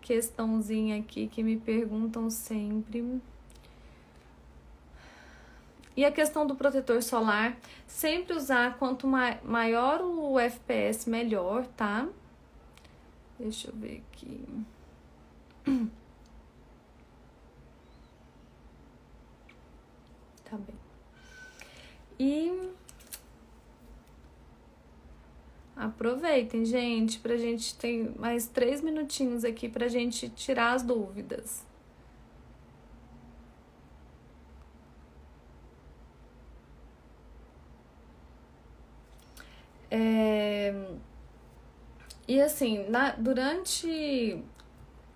questãozinha 0.00 0.98
aqui 0.98 1.26
que 1.28 1.42
me 1.42 1.58
perguntam 1.58 2.30
sempre. 2.30 3.20
E 5.94 6.06
a 6.06 6.10
questão 6.10 6.46
do 6.46 6.56
protetor 6.56 7.02
solar, 7.02 7.54
sempre 7.86 8.34
usar 8.34 8.78
quanto 8.78 9.06
maior 9.06 10.00
o 10.00 10.38
FPS, 10.38 11.06
melhor, 11.06 11.66
tá? 11.76 12.08
Deixa 13.38 13.68
eu 13.68 13.74
ver 13.74 14.02
aqui. 14.10 14.40
E 22.18 22.70
aproveitem, 25.76 26.64
gente, 26.64 27.18
pra 27.18 27.36
gente 27.36 27.74
tem 27.76 28.14
mais 28.18 28.46
três 28.46 28.80
minutinhos 28.80 29.44
aqui 29.44 29.68
pra 29.68 29.88
gente 29.88 30.28
tirar 30.28 30.72
as 30.72 30.82
dúvidas. 30.82 31.64
É... 39.90 40.74
E 42.26 42.40
assim, 42.40 42.88
na, 42.88 43.10
durante 43.10 44.42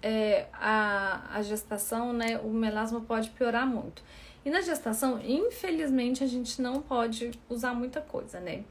é, 0.03 0.47
a, 0.53 1.37
a 1.37 1.43
gestação, 1.43 2.13
né, 2.13 2.39
o 2.39 2.49
melasma 2.49 3.01
pode 3.01 3.31
piorar 3.31 3.67
muito. 3.67 4.03
E 4.45 4.51
na 4.51 4.61
gestação, 4.61 5.21
infelizmente, 5.23 6.23
a 6.23 6.27
gente 6.27 6.63
não 6.63 6.81
pode 6.81 7.33
usar 7.49 7.75
muita 7.75 8.01
coisa, 8.01 8.41
né? 8.41 8.65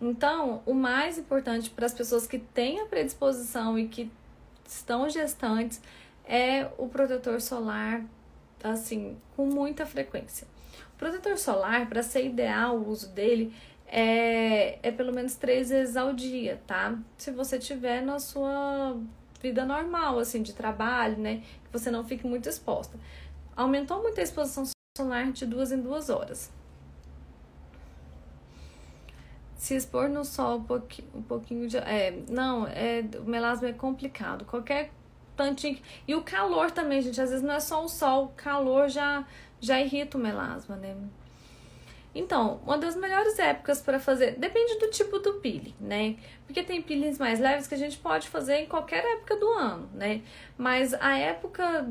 Então, 0.00 0.62
o 0.66 0.74
mais 0.74 1.16
importante 1.16 1.70
para 1.70 1.86
as 1.86 1.94
pessoas 1.94 2.26
que 2.26 2.38
têm 2.38 2.80
a 2.80 2.86
predisposição 2.86 3.78
e 3.78 3.88
que 3.88 4.10
estão 4.66 5.08
gestantes 5.08 5.80
é 6.24 6.68
o 6.76 6.88
protetor 6.88 7.40
solar, 7.40 8.04
assim, 8.62 9.16
com 9.34 9.46
muita 9.46 9.86
frequência. 9.86 10.46
O 10.94 10.98
protetor 10.98 11.38
solar, 11.38 11.88
para 11.88 12.02
ser 12.02 12.26
ideal 12.26 12.76
o 12.76 12.88
uso 12.88 13.08
dele, 13.10 13.54
é, 13.86 14.78
é 14.82 14.90
pelo 14.90 15.12
menos 15.12 15.36
três 15.36 15.70
vezes 15.70 15.96
ao 15.96 16.12
dia, 16.12 16.60
tá? 16.66 16.98
Se 17.16 17.30
você 17.30 17.58
tiver 17.58 18.02
na 18.02 18.18
sua 18.18 18.98
vida 19.40 19.64
normal, 19.64 20.18
assim, 20.18 20.42
de 20.42 20.52
trabalho, 20.52 21.18
né? 21.18 21.42
Que 21.64 21.72
você 21.72 21.90
não 21.90 22.04
fique 22.04 22.26
muito 22.26 22.48
exposta. 22.48 22.98
Aumentou 23.54 24.02
muito 24.02 24.18
a 24.20 24.22
exposição 24.22 24.64
solar 24.96 25.32
de 25.32 25.46
duas 25.46 25.72
em 25.72 25.80
duas 25.80 26.10
horas. 26.10 26.50
Se 29.56 29.74
expor 29.74 30.08
no 30.08 30.24
sol 30.24 30.58
um 30.58 30.64
pouquinho, 30.64 31.08
um 31.14 31.22
pouquinho 31.22 31.68
de. 31.68 31.78
É, 31.78 32.22
não, 32.28 32.66
é, 32.66 33.04
o 33.18 33.24
melasma 33.24 33.68
é 33.68 33.72
complicado. 33.72 34.44
Qualquer 34.44 34.92
tantinho. 35.34 35.78
E 36.06 36.14
o 36.14 36.22
calor 36.22 36.70
também, 36.70 37.00
gente. 37.02 37.20
Às 37.20 37.30
vezes 37.30 37.44
não 37.44 37.54
é 37.54 37.60
só 37.60 37.84
o 37.84 37.88
sol, 37.88 38.26
o 38.26 38.28
calor 38.28 38.88
já, 38.88 39.26
já 39.60 39.80
irrita 39.80 40.18
o 40.18 40.20
melasma, 40.20 40.76
né? 40.76 40.96
Então, 42.18 42.60
uma 42.64 42.78
das 42.78 42.96
melhores 42.96 43.38
épocas 43.38 43.82
para 43.82 44.00
fazer, 44.00 44.36
depende 44.38 44.78
do 44.78 44.88
tipo 44.88 45.18
do 45.18 45.34
peeling, 45.34 45.74
né? 45.78 46.16
Porque 46.46 46.62
tem 46.62 46.80
peelings 46.80 47.18
mais 47.18 47.38
leves 47.38 47.66
que 47.66 47.74
a 47.74 47.78
gente 47.78 47.98
pode 47.98 48.26
fazer 48.28 48.56
em 48.60 48.66
qualquer 48.66 49.04
época 49.04 49.36
do 49.36 49.46
ano, 49.50 49.86
né? 49.92 50.22
Mas 50.56 50.94
a 50.94 51.18
época 51.18 51.86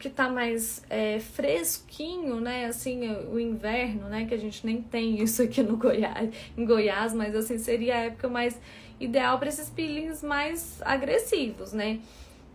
que 0.00 0.08
tá 0.08 0.30
mais 0.30 0.82
é, 0.88 1.20
fresquinho, 1.20 2.40
né? 2.40 2.64
Assim, 2.64 3.06
o 3.26 3.38
inverno, 3.38 4.08
né? 4.08 4.24
Que 4.24 4.32
a 4.32 4.38
gente 4.38 4.64
nem 4.64 4.80
tem 4.80 5.20
isso 5.22 5.42
aqui 5.42 5.62
no 5.62 5.76
Goiás, 5.76 6.34
em 6.56 6.64
Goiás, 6.64 7.12
mas 7.12 7.36
assim, 7.36 7.58
seria 7.58 7.96
a 7.96 8.04
época 8.04 8.28
mais 8.28 8.58
ideal 8.98 9.38
para 9.38 9.50
esses 9.50 9.68
peelings 9.68 10.22
mais 10.22 10.80
agressivos, 10.80 11.74
né? 11.74 12.00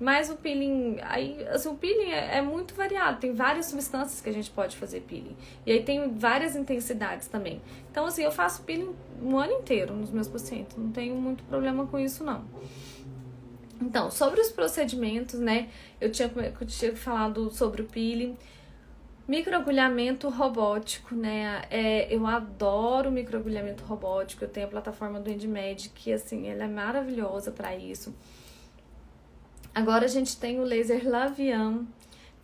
Mas 0.02 0.32
o 0.32 0.36
peeling, 0.36 0.98
aí, 1.04 1.48
assim, 1.50 1.70
o 1.70 1.76
peeling 1.76 2.10
é, 2.10 2.38
é, 2.38 2.42
muito 2.42 2.74
variado, 2.74 3.20
tem 3.20 3.36
várias 3.36 3.68
substâncias 3.68 4.20
que 4.20 4.28
a 4.28 4.34
gente 4.34 4.50
pode 4.50 4.76
fazer 4.76 5.02
peeling. 5.02 5.38
E 5.64 5.72
aí 5.72 5.84
tem 5.84 6.18
várias 6.18 6.56
intensidades 6.56 7.28
também. 7.28 7.62
Então, 7.92 8.08
assim, 8.08 8.24
eu 8.24 8.32
faço 8.32 8.64
peeling 8.64 8.96
um 9.22 9.38
ano 9.38 9.54
inteiro 9.54 9.94
nos 9.94 10.10
meus 10.10 10.28
pacientes, 10.28 10.76
não 10.76 10.92
tenho 10.92 11.14
muito 11.14 11.44
problema 11.44 11.86
com 11.86 12.00
isso, 12.00 12.24
não. 12.24 12.44
Então, 13.80 14.10
sobre 14.10 14.42
os 14.42 14.50
procedimentos, 14.50 15.40
né, 15.40 15.70
eu 16.00 16.12
tinha, 16.12 16.32
eu 16.36 16.66
tinha 16.66 16.96
falado 16.96 17.52
sobre 17.52 17.84
o 17.84 17.86
peeling. 17.86 18.36
Microagulhamento 19.28 20.30
robótico, 20.30 21.14
né? 21.14 21.62
É, 21.70 22.14
eu 22.14 22.26
adoro 22.26 23.12
microagulhamento 23.12 23.84
robótico. 23.84 24.44
Eu 24.44 24.50
tenho 24.50 24.66
a 24.66 24.70
plataforma 24.70 25.20
do 25.20 25.30
EndMed, 25.30 25.90
que 25.90 26.12
assim, 26.12 26.50
ela 26.50 26.64
é 26.64 26.68
maravilhosa 26.68 27.52
para 27.52 27.76
isso. 27.76 28.14
Agora 29.74 30.06
a 30.06 30.08
gente 30.08 30.38
tem 30.38 30.60
o 30.60 30.64
laser 30.64 31.08
Lavian, 31.08 31.86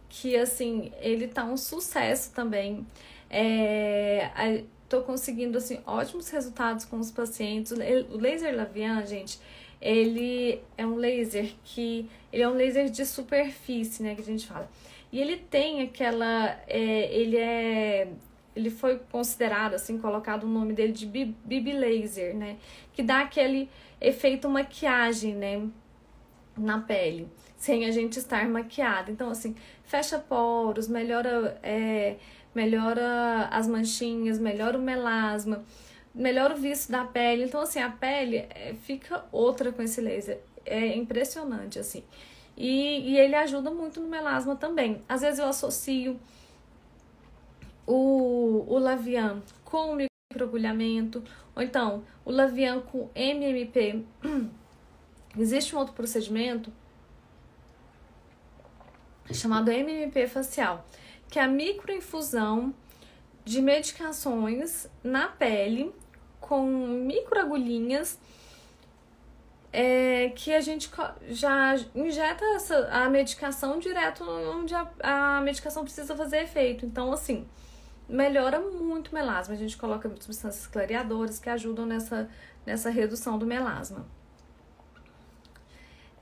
que 0.10 0.36
assim, 0.38 0.92
ele 1.02 1.28
tá 1.28 1.44
um 1.44 1.58
sucesso 1.58 2.32
também. 2.34 2.86
É, 3.30 4.64
tô 4.88 5.02
conseguindo 5.02 5.58
assim 5.58 5.80
ótimos 5.86 6.30
resultados 6.30 6.86
com 6.86 6.98
os 7.00 7.12
pacientes. 7.12 7.72
O 7.72 8.18
laser 8.18 8.56
Lavian, 8.56 9.06
gente, 9.06 9.40
ele 9.82 10.62
é 10.78 10.86
um 10.86 10.96
laser 10.96 11.54
que 11.64 12.10
ele 12.32 12.44
é 12.44 12.48
um 12.48 12.54
laser 12.54 12.90
de 12.90 13.06
superfície, 13.06 14.02
né, 14.04 14.16
que 14.16 14.22
a 14.22 14.26
gente 14.26 14.48
fala. 14.48 14.70
E 15.12 15.20
ele 15.20 15.38
tem 15.38 15.82
aquela 15.82 16.58
é, 16.68 17.14
ele 17.14 17.38
é 17.38 18.08
ele 18.56 18.72
foi 18.72 18.98
considerado 19.12 19.76
assim, 19.76 20.00
colocado 20.00 20.46
o 20.46 20.48
nome 20.48 20.74
dele 20.74 20.92
de 20.92 21.06
BB 21.06 21.74
laser, 21.74 22.36
né, 22.36 22.58
que 22.94 23.04
dá 23.04 23.22
aquele 23.22 23.70
efeito 24.02 24.50
maquiagem, 24.50 25.36
né? 25.36 25.68
Na 26.62 26.80
pele, 26.80 27.28
sem 27.56 27.86
a 27.86 27.92
gente 27.92 28.18
estar 28.20 28.48
maquiada. 28.48 29.12
Então, 29.12 29.30
assim, 29.30 29.56
fecha 29.84 30.20
poros, 30.20 30.88
melhora, 30.88 31.60
é, 31.64 32.18
melhora 32.54 33.48
as 33.52 33.68
manchinhas, 33.68 34.40
melhora 34.40 34.78
o 34.78 34.82
melasma, 34.82 35.64
melhora 36.14 36.54
o 36.54 36.58
vício 36.58 36.92
da 36.92 37.06
pele. 37.06 37.46
Então, 37.46 37.62
assim, 37.62 37.80
a 37.80 37.90
pele 37.90 38.38
é, 38.38 38.76
fica 38.84 39.26
outra 39.32 39.72
com 39.72 39.82
esse 39.82 40.02
laser. 40.02 40.40
É 40.66 40.96
impressionante, 40.96 41.80
assim. 41.80 42.04
E, 42.58 43.12
e 43.12 43.18
ele 43.20 43.36
ajuda 43.36 43.70
muito 43.70 44.02
no 44.02 44.10
melasma 44.10 44.56
também. 44.56 45.04
Às 45.08 45.22
vezes 45.22 45.40
eu 45.40 45.46
associo 45.46 46.20
o, 47.86 48.66
o 48.68 48.80
Lavian 48.80 49.42
com 49.64 49.92
o 49.92 49.96
microagulhamento, 49.96 51.24
ou 51.56 51.62
então 51.62 52.04
o 52.26 52.32
Lavian 52.32 52.82
com 52.82 53.10
MMP. 53.16 54.04
Existe 55.38 55.76
um 55.76 55.80
outro 55.80 55.94
procedimento 55.94 56.72
chamado 59.32 59.70
MMP 59.70 60.28
facial, 60.28 60.86
que 61.30 61.38
é 61.38 61.44
a 61.44 61.48
microinfusão 61.48 62.74
de 63.44 63.62
medicações 63.62 64.90
na 65.04 65.28
pele 65.28 65.94
com 66.40 66.66
microagulhinhas 66.66 68.20
é, 69.72 70.30
que 70.30 70.54
a 70.54 70.62
gente 70.62 70.90
já 71.30 71.76
injeta 71.94 72.44
essa, 72.56 72.88
a 72.88 73.10
medicação 73.10 73.80
direto 73.80 74.24
onde 74.24 74.74
a, 74.74 74.90
a 75.02 75.42
medicação 75.42 75.84
precisa 75.84 76.16
fazer 76.16 76.44
efeito. 76.44 76.86
Então, 76.86 77.12
assim, 77.12 77.48
melhora 78.08 78.60
muito 78.60 79.10
o 79.10 79.14
melasma. 79.14 79.54
A 79.54 79.58
gente 79.58 79.78
coloca 79.78 80.10
substâncias 80.20 80.66
clareadoras 80.68 81.38
que 81.40 81.50
ajudam 81.50 81.86
nessa, 81.86 82.30
nessa 82.66 82.90
redução 82.90 83.38
do 83.38 83.46
melasma. 83.46 84.06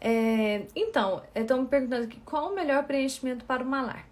É, 0.07 0.67
então, 0.75 1.23
estão 1.33 1.63
me 1.63 1.67
perguntando 1.67 2.03
aqui 2.03 2.19
qual 2.23 2.51
o 2.51 2.55
melhor 2.55 2.83
preenchimento 2.83 3.43
para 3.43 3.63
o 3.63 3.65
malar. 3.65 4.07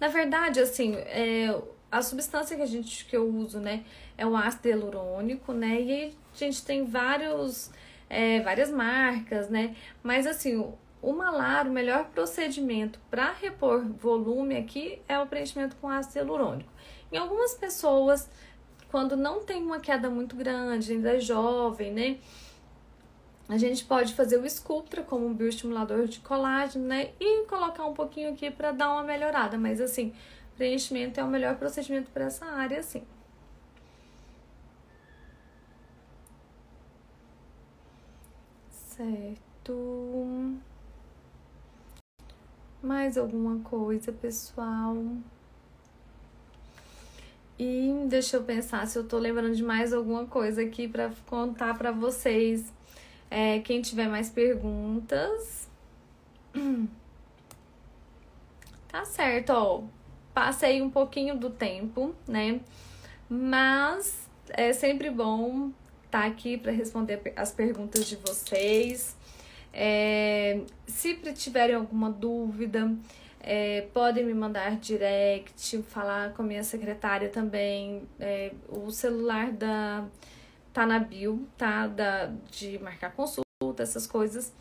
Na 0.00 0.08
verdade, 0.08 0.58
assim, 0.58 0.96
é, 0.96 1.56
a 1.88 2.02
substância 2.02 2.56
que 2.56 2.62
a 2.62 2.66
gente 2.66 3.04
que 3.04 3.16
eu 3.16 3.28
uso, 3.28 3.60
né, 3.60 3.84
é 4.18 4.26
o 4.26 4.36
ácido 4.36 4.66
hialurônico, 4.66 5.52
né? 5.52 5.80
E 5.80 5.92
aí 5.92 6.14
a 6.34 6.36
gente 6.36 6.64
tem 6.64 6.84
vários, 6.84 7.70
é, 8.08 8.40
várias 8.40 8.72
marcas, 8.72 9.48
né? 9.48 9.76
Mas 10.02 10.26
assim, 10.26 10.56
o, 10.56 10.76
o 11.00 11.12
malar, 11.12 11.68
o 11.68 11.70
melhor 11.70 12.06
procedimento 12.06 12.98
para 13.08 13.30
repor 13.30 13.84
volume 13.86 14.56
aqui 14.56 15.00
é 15.08 15.16
o 15.16 15.28
preenchimento 15.28 15.76
com 15.76 15.88
ácido 15.88 16.18
hialurônico. 16.18 16.72
Em 17.12 17.18
algumas 17.18 17.54
pessoas, 17.54 18.28
quando 18.90 19.16
não 19.16 19.44
tem 19.44 19.62
uma 19.62 19.78
queda 19.78 20.10
muito 20.10 20.34
grande, 20.34 20.92
ainda 20.92 21.14
é 21.14 21.20
jovem, 21.20 21.92
né? 21.92 22.18
A 23.50 23.58
gente 23.58 23.84
pode 23.84 24.14
fazer 24.14 24.38
o 24.38 24.48
Sculptra 24.48 25.02
como 25.02 25.26
um 25.26 25.34
bioestimulador 25.34 26.06
de 26.06 26.20
colágeno, 26.20 26.86
né? 26.86 27.10
E 27.18 27.44
colocar 27.46 27.84
um 27.84 27.92
pouquinho 27.92 28.32
aqui 28.32 28.48
para 28.48 28.70
dar 28.70 28.92
uma 28.92 29.02
melhorada. 29.02 29.58
Mas 29.58 29.80
assim, 29.80 30.12
preenchimento 30.56 31.18
é 31.18 31.24
o 31.24 31.26
melhor 31.26 31.56
procedimento 31.56 32.12
para 32.12 32.26
essa 32.26 32.46
área, 32.46 32.78
assim. 32.78 33.02
Certo. 38.70 40.54
Mais 42.80 43.18
alguma 43.18 43.58
coisa, 43.68 44.12
pessoal? 44.12 44.96
E 47.58 48.04
deixa 48.06 48.36
eu 48.36 48.44
pensar 48.44 48.86
se 48.86 48.96
eu 48.96 49.08
tô 49.08 49.18
lembrando 49.18 49.56
de 49.56 49.64
mais 49.64 49.92
alguma 49.92 50.24
coisa 50.26 50.62
aqui 50.62 50.86
para 50.86 51.10
contar 51.26 51.76
para 51.76 51.90
vocês. 51.90 52.72
É, 53.30 53.60
quem 53.60 53.80
tiver 53.80 54.08
mais 54.08 54.28
perguntas. 54.28 55.68
Tá 58.88 59.04
certo, 59.04 59.50
ó. 59.50 59.84
Passei 60.34 60.82
um 60.82 60.90
pouquinho 60.90 61.36
do 61.38 61.48
tempo, 61.48 62.12
né? 62.26 62.60
Mas 63.28 64.28
é 64.48 64.72
sempre 64.72 65.10
bom 65.10 65.70
estar 66.06 66.22
tá 66.22 66.26
aqui 66.26 66.56
para 66.56 66.72
responder 66.72 67.32
as 67.36 67.52
perguntas 67.52 68.08
de 68.08 68.16
vocês. 68.16 69.16
É, 69.72 70.60
se 70.88 71.14
tiverem 71.14 71.76
alguma 71.76 72.10
dúvida, 72.10 72.92
é, 73.40 73.82
podem 73.94 74.24
me 74.24 74.34
mandar 74.34 74.76
direct, 74.76 75.82
falar 75.82 76.34
com 76.34 76.42
a 76.42 76.44
minha 76.44 76.64
secretária 76.64 77.28
também. 77.28 78.02
É, 78.18 78.52
o 78.68 78.90
celular 78.90 79.52
da 79.52 80.04
tá 80.72 80.86
na 80.86 80.98
bio, 80.98 81.46
tá? 81.56 81.86
Da, 81.86 82.30
de 82.50 82.78
marcar 82.78 83.12
consulta, 83.12 83.82
essas 83.82 84.06
coisas. 84.06 84.52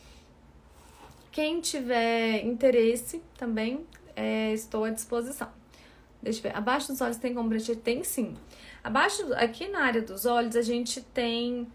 Quem 1.32 1.62
tiver 1.62 2.45
interesse 2.45 3.22
também, 3.38 3.86
é, 4.15 4.52
estou 4.54 4.84
à 4.84 4.89
disposição. 4.89 5.50
Deixa 6.22 6.39
eu 6.39 6.43
ver. 6.43 6.58
Abaixo 6.58 6.89
dos 6.89 7.00
olhos 7.02 7.17
tem 7.17 7.34
como 7.34 7.50
preencher? 7.50 7.76
Tem 7.78 8.04
sim. 8.04 8.36
Abaixo, 8.84 9.34
aqui 9.36 9.67
na 9.67 9.82
área 9.82 10.02
dos 10.02 10.26
olhos, 10.26 10.56
a 10.56 10.62
gente 10.62 11.02
tem 11.02 11.67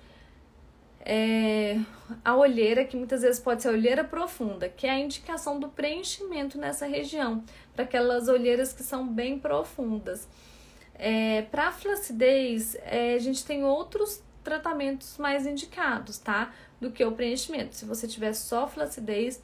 é, 1.01 1.79
a 2.25 2.35
olheira, 2.35 2.85
que 2.85 2.97
muitas 2.97 3.23
vezes 3.23 3.40
pode 3.40 3.62
ser 3.62 3.68
a 3.68 3.73
olheira 3.73 4.03
profunda, 4.03 4.68
que 4.68 4.87
é 4.87 4.90
a 4.90 4.99
indicação 4.99 5.61
do 5.61 5.68
preenchimento 5.68 6.59
nessa 6.59 6.87
região, 6.87 7.44
para 7.75 7.85
aquelas 7.85 8.29
olheiras 8.29 8.73
que 8.73 8.83
são 8.83 9.07
bem 9.07 9.38
profundas. 9.38 10.27
É, 10.94 11.42
para 11.42 11.72
flacidez, 11.72 12.76
é, 12.83 13.14
a 13.14 13.18
gente 13.18 13.44
tem 13.44 13.64
outros 13.64 14.22
tratamentos 14.42 15.18
mais 15.18 15.46
indicados, 15.46 16.18
tá? 16.18 16.52
Do 16.80 16.90
que 16.90 17.04
o 17.04 17.12
preenchimento. 17.12 17.74
Se 17.74 17.85
você 17.85 18.07
tiver 18.07 18.33
só 18.35 18.68
flacidez, 18.68 19.42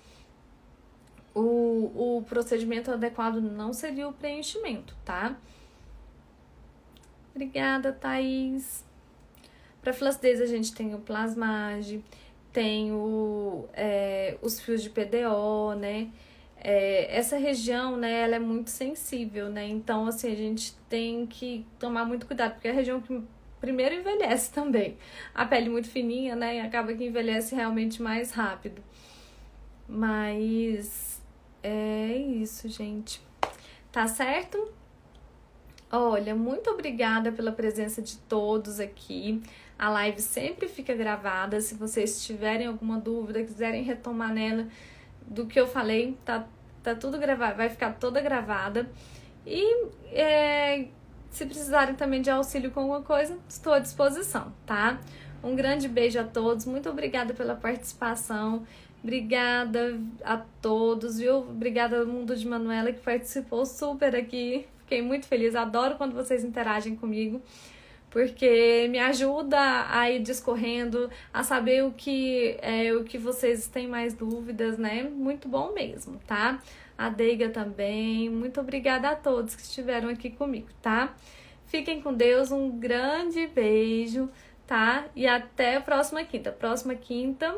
o, 1.35 2.19
o 2.19 2.23
procedimento 2.29 2.91
adequado 2.91 3.41
não 3.41 3.73
seria 3.73 4.09
o 4.09 4.13
preenchimento, 4.13 4.95
tá? 5.05 5.37
Obrigada, 7.35 7.93
Thaís. 7.93 8.85
Para 9.81 9.93
flacidez, 9.93 10.41
a 10.41 10.47
gente 10.47 10.75
tem 10.75 10.95
o 10.95 10.99
plasmage, 10.99 12.05
tem 12.53 12.93
o, 12.93 13.67
é, 13.73 14.37
os 14.43 14.61
fios 14.61 14.83
de 14.83 14.91
PDO, 14.91 15.75
né? 15.79 16.11
É, 16.63 17.17
essa 17.17 17.39
região, 17.39 17.97
né, 17.97 18.21
ela 18.21 18.37
é 18.37 18.39
muito 18.39 18.69
sensível, 18.69 19.49
né? 19.49 19.67
Então, 19.67 20.07
assim, 20.07 20.31
a 20.31 20.37
gente 20.37 20.75
tem 20.91 21.27
que 21.27 21.67
tomar 21.79 22.05
muito 22.05 22.27
cuidado, 22.27 22.53
porque 22.53 22.69
é 22.69 22.71
a 22.71 22.75
região 22.75 23.01
que 23.01 23.23
primeiro 23.59 23.95
envelhece 23.95 24.53
também. 24.55 24.99
A 25.35 25.47
pele 25.47 25.71
muito 25.71 25.89
fininha, 25.89 26.37
né? 26.37 26.57
E 26.57 26.61
acaba 26.61 26.93
que 26.93 27.05
envelhece 27.05 27.55
realmente 27.55 28.03
mais 28.03 28.33
rápido. 28.33 28.83
Mas 29.89 31.21
é 31.63 32.15
isso, 32.17 32.69
gente. 32.69 33.23
Tá 33.91 34.07
certo? 34.07 34.71
Olha, 35.91 36.35
muito 36.35 36.71
obrigada 36.71 37.33
pela 37.33 37.53
presença 37.53 38.01
de 38.03 38.17
todos 38.19 38.79
aqui. 38.79 39.43
A 39.79 39.89
live 39.89 40.21
sempre 40.21 40.69
fica 40.69 40.95
gravada. 40.95 41.59
Se 41.61 41.75
vocês 41.75 42.25
tiverem 42.25 42.67
alguma 42.67 42.99
dúvida, 42.99 43.43
quiserem 43.43 43.83
retomar 43.83 44.33
nela 44.33 44.69
do 45.27 45.47
que 45.47 45.59
eu 45.59 45.67
falei, 45.67 46.17
tá, 46.25 46.47
tá 46.83 46.95
tudo 46.95 47.19
gravado, 47.19 47.57
vai 47.57 47.69
ficar 47.69 47.93
toda 47.95 48.21
gravada. 48.21 48.91
E 49.47 49.87
é, 50.13 50.87
se 51.31 51.47
precisarem 51.47 51.95
também 51.95 52.21
de 52.21 52.31
auxílio 52.31 52.71
com 52.71 52.81
alguma 52.81 53.03
coisa, 53.03 53.39
estou 53.49 53.73
à 53.73 53.79
disposição, 53.79 54.53
tá? 54.67 55.01
Um 55.43 55.57
grande 55.57 55.89
beijo 55.89 56.19
a 56.19 56.25
todos, 56.25 56.67
muito 56.67 56.89
obrigada 56.89 57.33
pela 57.33 57.55
participação. 57.55 58.67
Obrigada 59.03 59.99
a 60.23 60.37
todos, 60.61 61.19
viu? 61.19 61.39
Obrigada 61.39 62.01
ao 62.01 62.07
Mundo 62.07 62.37
de 62.37 62.47
Manuela 62.47 62.93
que 62.93 63.01
participou 63.01 63.65
super 63.65 64.15
aqui. 64.15 64.67
Fiquei 64.81 65.01
muito 65.01 65.27
feliz, 65.27 65.55
adoro 65.55 65.97
quando 65.97 66.13
vocês 66.13 66.45
interagem 66.45 66.95
comigo 66.97 67.41
porque 68.11 68.89
me 68.91 68.99
ajuda 68.99 69.87
a 69.89 70.11
ir 70.11 70.21
discorrendo, 70.21 71.09
a 71.33 71.45
saber 71.45 71.85
o 71.85 71.93
que 71.93 72.57
é 72.61 72.93
o 72.93 73.05
que 73.05 73.17
vocês 73.17 73.69
têm 73.69 73.87
mais 73.87 74.13
dúvidas, 74.15 74.77
né? 74.77 75.05
Muito 75.05 75.49
bom 75.49 75.73
mesmo, 75.73 76.21
tá? 76.27 76.61
A 76.99 77.09
Deiga 77.09 77.49
também. 77.49 78.29
Muito 78.29 78.61
obrigada 78.61 79.11
a 79.11 79.17
todos 79.17 79.55
que 79.55 79.63
estiveram 79.63 80.09
aqui 80.09 80.31
comigo, 80.31 80.69
tá? 80.83 81.15
Fiquem 81.67 82.03
com 82.03 82.13
Deus, 82.13 82.51
um 82.51 82.79
grande 82.79 83.47
beijo, 83.47 84.29
tá? 84.67 85.07
E 85.15 85.27
até 85.27 85.77
a 85.77 85.81
próxima 85.81 86.25
quinta. 86.25 86.51
Próxima 86.51 86.97
quinta 86.97 87.57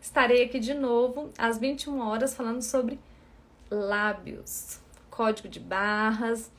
estarei 0.00 0.42
aqui 0.44 0.58
de 0.58 0.74
novo 0.74 1.30
às 1.38 1.58
21 1.58 2.00
horas 2.00 2.34
falando 2.34 2.60
sobre 2.60 2.98
lábios, 3.70 4.80
código 5.08 5.48
de 5.48 5.60
barras, 5.60 6.50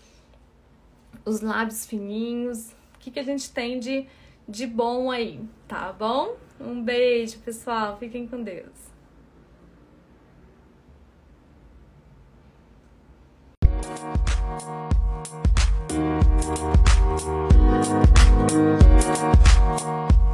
os 1.25 1.41
lábios 1.41 1.85
fininhos, 1.85 2.71
que, 3.03 3.11
que 3.11 3.19
a 3.19 3.23
gente 3.23 3.51
tem 3.51 3.79
de, 3.79 4.07
de 4.47 4.65
bom 4.65 5.11
aí, 5.11 5.41
tá 5.67 5.91
bom? 5.91 6.37
Um 6.59 6.81
beijo, 6.81 7.39
pessoal. 7.39 7.97
Fiquem 7.97 8.25
com 8.25 8.41
Deus. 8.41 8.93
Música 19.83 20.32